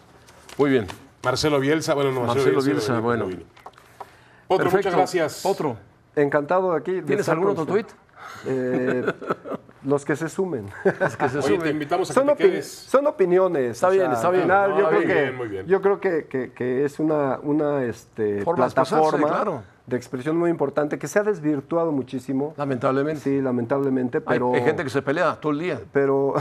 Muy 0.57 0.69
bien. 0.69 0.87
Marcelo 1.23 1.59
Bielsa, 1.59 1.93
bueno, 1.93 2.11
no, 2.11 2.21
Marcelo 2.21 2.61
Bielsa, 2.61 2.69
Bielsa, 2.71 2.93
no 2.95 3.01
bueno. 3.01 3.25
Perfecto. 4.49 4.75
muchas 4.77 4.93
gracias. 4.93 5.45
Otro. 5.45 5.77
Encantado 6.15 6.71
de 6.71 6.77
aquí. 6.77 7.01
¿Tienes 7.01 7.27
algún 7.29 7.47
otro 7.49 7.65
tuit? 7.65 7.87
Eh, 8.45 9.05
los 9.83 10.03
que 10.05 10.15
se 10.15 10.27
sumen. 10.29 10.69
Que 10.83 11.29
se 11.29 11.39
Oye, 11.39 11.57
te 11.59 11.69
invitamos 11.69 12.09
a 12.11 12.13
que 12.13 12.19
son, 12.19 12.27
te 12.27 12.33
opini- 12.33 12.37
quedes. 12.51 12.67
son 12.69 13.07
opiniones. 13.07 13.71
Está 13.71 13.87
o 13.87 13.91
bien, 13.91 14.11
está 14.11 14.29
bien. 14.29 14.43
final, 14.43 14.69
No, 14.71 14.79
yo, 14.79 14.83
muy 14.91 14.95
creo 14.95 15.07
que, 15.07 15.21
bien, 15.21 15.35
muy 15.37 15.47
bien. 15.47 15.65
yo 15.67 15.81
creo 15.81 15.99
que, 16.01 16.25
que- 16.27 16.51
que 16.51 16.85
es 16.85 16.99
una, 16.99 17.39
una 17.41 17.83
este, 17.85 18.43
plataforma 18.43 19.27
claro. 19.27 19.63
De 19.85 19.97
expresión 19.97 20.37
muy 20.37 20.49
importante 20.49 20.97
que 20.97 21.07
se 21.07 21.19
ha 21.19 21.23
desvirtuado 21.23 21.91
muchísimo. 21.91 22.53
Lamentablemente. 22.55 23.21
Sí, 23.21 23.41
lamentablemente, 23.41 24.21
pero... 24.21 24.53
hay, 24.53 24.61
gente 24.61 24.83
que 24.83 24.89
se 24.89 25.01
pelea 25.01 25.35
todo 25.35 25.51
el 25.51 25.59
día. 25.59 25.79
Pero... 25.91 26.33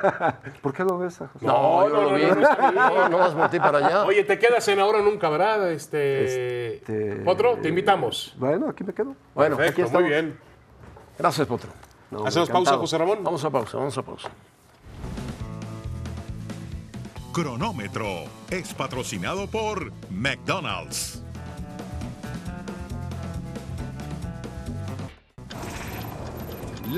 ¿Por 0.62 0.72
qué 0.72 0.84
lo 0.84 0.98
ves, 0.98 1.18
José? 1.18 1.46
No, 1.46 1.86
No, 1.86 1.88
yo 1.88 1.94
no, 1.94 2.02
lo 2.02 2.14
vi. 2.14 2.22
no, 2.22 3.08
no. 3.08 3.34
No, 3.34 3.50
para 3.50 3.78
allá. 3.78 4.04
Oye, 4.04 4.24
te 4.24 4.38
quedas 4.38 4.66
en 4.68 4.80
ahora 4.80 5.02
nunca, 5.02 5.28
¿verdad? 5.28 5.70
Este... 5.70 6.76
Este- 6.76 7.16
Potro, 7.24 7.58
te 7.58 7.68
invitamos. 7.68 8.34
Bueno, 8.38 8.70
aquí 8.70 8.84
me 8.84 8.94
quedo. 8.94 9.14
bueno, 9.34 9.56
aquí 9.56 9.64
Perfecto, 9.64 9.82
estamos. 9.82 10.02
muy 10.02 10.10
bien. 10.10 10.38
gracias, 11.18 11.46
Potro. 11.46 11.70
No, 12.10 12.24
¿Hacemos 12.24 12.48
pausa, 12.48 12.78
José 12.78 12.96
Ramón? 12.96 13.18
Vamos 13.22 13.44
a 13.44 13.50
pausa, 13.50 13.76
vamos 13.76 13.98
a 13.98 14.02
pausa. 14.02 14.30
Cronómetro 17.34 18.06
es 18.50 18.72
patrocinado 18.72 19.46
por 19.46 19.92
McDonald's. 20.10 21.22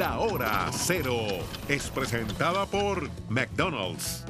La 0.00 0.18
hora 0.18 0.70
cero 0.72 1.14
es 1.68 1.90
presentada 1.90 2.64
por 2.64 3.10
McDonald's. 3.28 4.24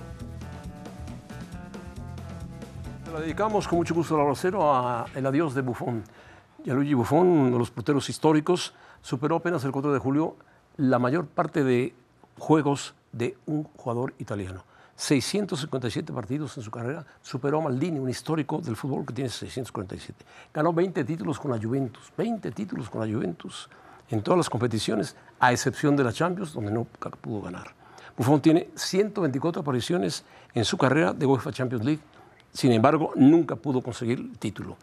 Le 3.13 3.21
dedicamos 3.21 3.69
con 3.69 3.79
mucho 3.79 3.95
gusto 3.95 4.17
al 4.17 4.23
hora 4.23 4.35
cero 4.35 4.75
a 4.75 5.05
adiós 5.15 5.55
de 5.55 5.63
Buffon. 5.63 6.03
Gianluigi 6.65 6.95
Buffon, 6.95 7.25
uno 7.25 7.51
de 7.53 7.59
los 7.61 7.71
porteros 7.71 8.11
históricos, 8.11 8.75
superó 9.01 9.37
apenas 9.37 9.63
el 9.63 9.71
4 9.71 9.93
de 9.93 10.01
julio 10.01 10.35
la 10.77 10.99
mayor 10.99 11.29
parte 11.29 11.63
de 11.63 11.95
juegos 12.37 12.97
de 13.13 13.39
un 13.47 13.63
jugador 13.63 14.15
italiano. 14.19 14.65
657 14.97 16.13
partidos 16.13 16.57
en 16.57 16.65
su 16.65 16.73
carrera, 16.73 17.07
superó 17.23 17.59
a 17.59 17.63
Maldini, 17.63 18.01
un 18.01 18.11
histórico 18.11 18.59
del 18.59 18.75
fútbol 18.75 19.07
que 19.07 19.15
tiene 19.15 19.31
647. 19.31 20.25
Ganó 20.53 20.73
20 20.73 21.05
títulos 21.05 21.39
con 21.39 21.53
la 21.53 21.59
Juventus, 21.63 22.13
20 22.17 22.51
títulos 22.51 22.91
con 22.91 23.03
la 23.03 23.15
Juventus 23.15 23.69
en 24.11 24.23
todas 24.23 24.39
las 24.39 24.51
competiciones, 24.51 25.17
a 25.39 25.53
excepción 25.53 25.97
de 25.97 26.05
la 26.05 26.13
Champions, 26.13 26.53
donde 26.53 26.71
no 26.71 26.85
pudo 26.85 27.43
ganar. 27.43 27.75
Buffon 28.17 28.41
tiene 28.41 28.69
124 28.75 29.63
apariciones 29.63 30.25
en 30.53 30.65
su 30.65 30.77
carrera 30.77 31.13
de 31.13 31.27
UEFA 31.27 31.53
Champions 31.53 31.85
League, 31.85 32.03
sin 32.53 32.73
embargo, 32.73 33.13
nunca 33.15 33.57
pudo 33.57 33.81
conseguir 33.81 34.19
el 34.19 34.39
título. 34.39 34.77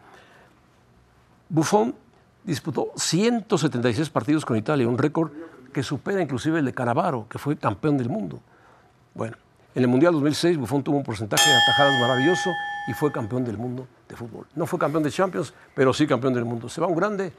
Buffon 1.48 1.94
disputó 2.44 2.92
176 2.96 4.08
partidos 4.10 4.44
con 4.44 4.56
Italia, 4.56 4.88
un 4.88 4.98
récord 4.98 5.30
que 5.72 5.82
supera 5.82 6.22
inclusive 6.22 6.60
el 6.60 6.64
de 6.64 6.72
Cannavaro, 6.72 7.26
que 7.28 7.38
fue 7.38 7.56
campeón 7.56 7.98
del 7.98 8.08
mundo. 8.08 8.40
Bueno, 9.14 9.36
en 9.74 9.82
el 9.82 9.88
Mundial 9.88 10.12
2006 10.14 10.56
Buffon 10.56 10.82
tuvo 10.82 10.96
un 10.96 11.04
porcentaje 11.04 11.48
de 11.48 11.56
atajadas 11.56 12.00
maravilloso 12.00 12.50
y 12.88 12.92
fue 12.94 13.12
campeón 13.12 13.44
del 13.44 13.58
mundo 13.58 13.86
de 14.08 14.16
fútbol. 14.16 14.46
No 14.54 14.66
fue 14.66 14.78
campeón 14.78 15.02
de 15.02 15.10
Champions, 15.10 15.52
pero 15.74 15.92
sí 15.92 16.06
campeón 16.06 16.32
del 16.32 16.44
mundo. 16.44 16.68
Se 16.68 16.80
va 16.80 16.86
un 16.86 16.96
grande 16.96 17.32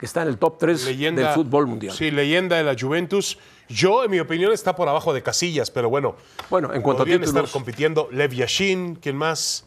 que 0.00 0.06
está 0.06 0.22
en 0.22 0.28
el 0.28 0.38
top 0.38 0.56
3 0.58 0.86
Leyenda 0.86 1.22
del 1.26 1.34
fútbol 1.34 1.66
mundial. 1.66 1.94
Sí, 1.94 2.10
leyenda 2.10 2.56
de 2.56 2.64
la 2.64 2.74
Juventus. 2.74 3.36
Yo, 3.68 4.02
en 4.02 4.10
mi 4.10 4.18
opinión, 4.18 4.50
está 4.50 4.74
por 4.74 4.88
abajo 4.88 5.12
de 5.12 5.22
Casillas, 5.22 5.70
pero 5.70 5.90
bueno. 5.90 6.16
Bueno, 6.48 6.72
en 6.72 6.80
cuanto 6.80 7.02
a 7.02 7.06
títulos- 7.06 7.28
estar 7.28 7.46
compitiendo 7.50 8.08
Lev 8.10 8.32
Yashin, 8.32 8.94
¿quién 8.96 9.16
más? 9.16 9.66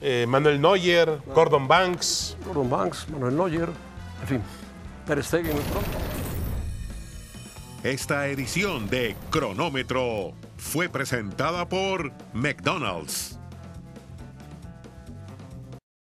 Eh, 0.00 0.26
Manuel 0.28 0.60
Neuer, 0.60 1.18
Gordon 1.34 1.68
Banks. 1.68 2.36
Gordon 2.44 2.68
Banks, 2.68 3.08
Manuel 3.10 3.36
Neuer, 3.36 3.68
en 4.22 4.26
fin, 4.28 4.42
Ter 5.06 5.22
Stegen. 5.22 5.56
Esta 7.84 8.26
edición 8.26 8.90
de 8.90 9.16
Cronómetro 9.30 10.32
fue 10.58 10.88
presentada 10.88 11.68
por 11.68 12.12
McDonald's. 12.34 13.38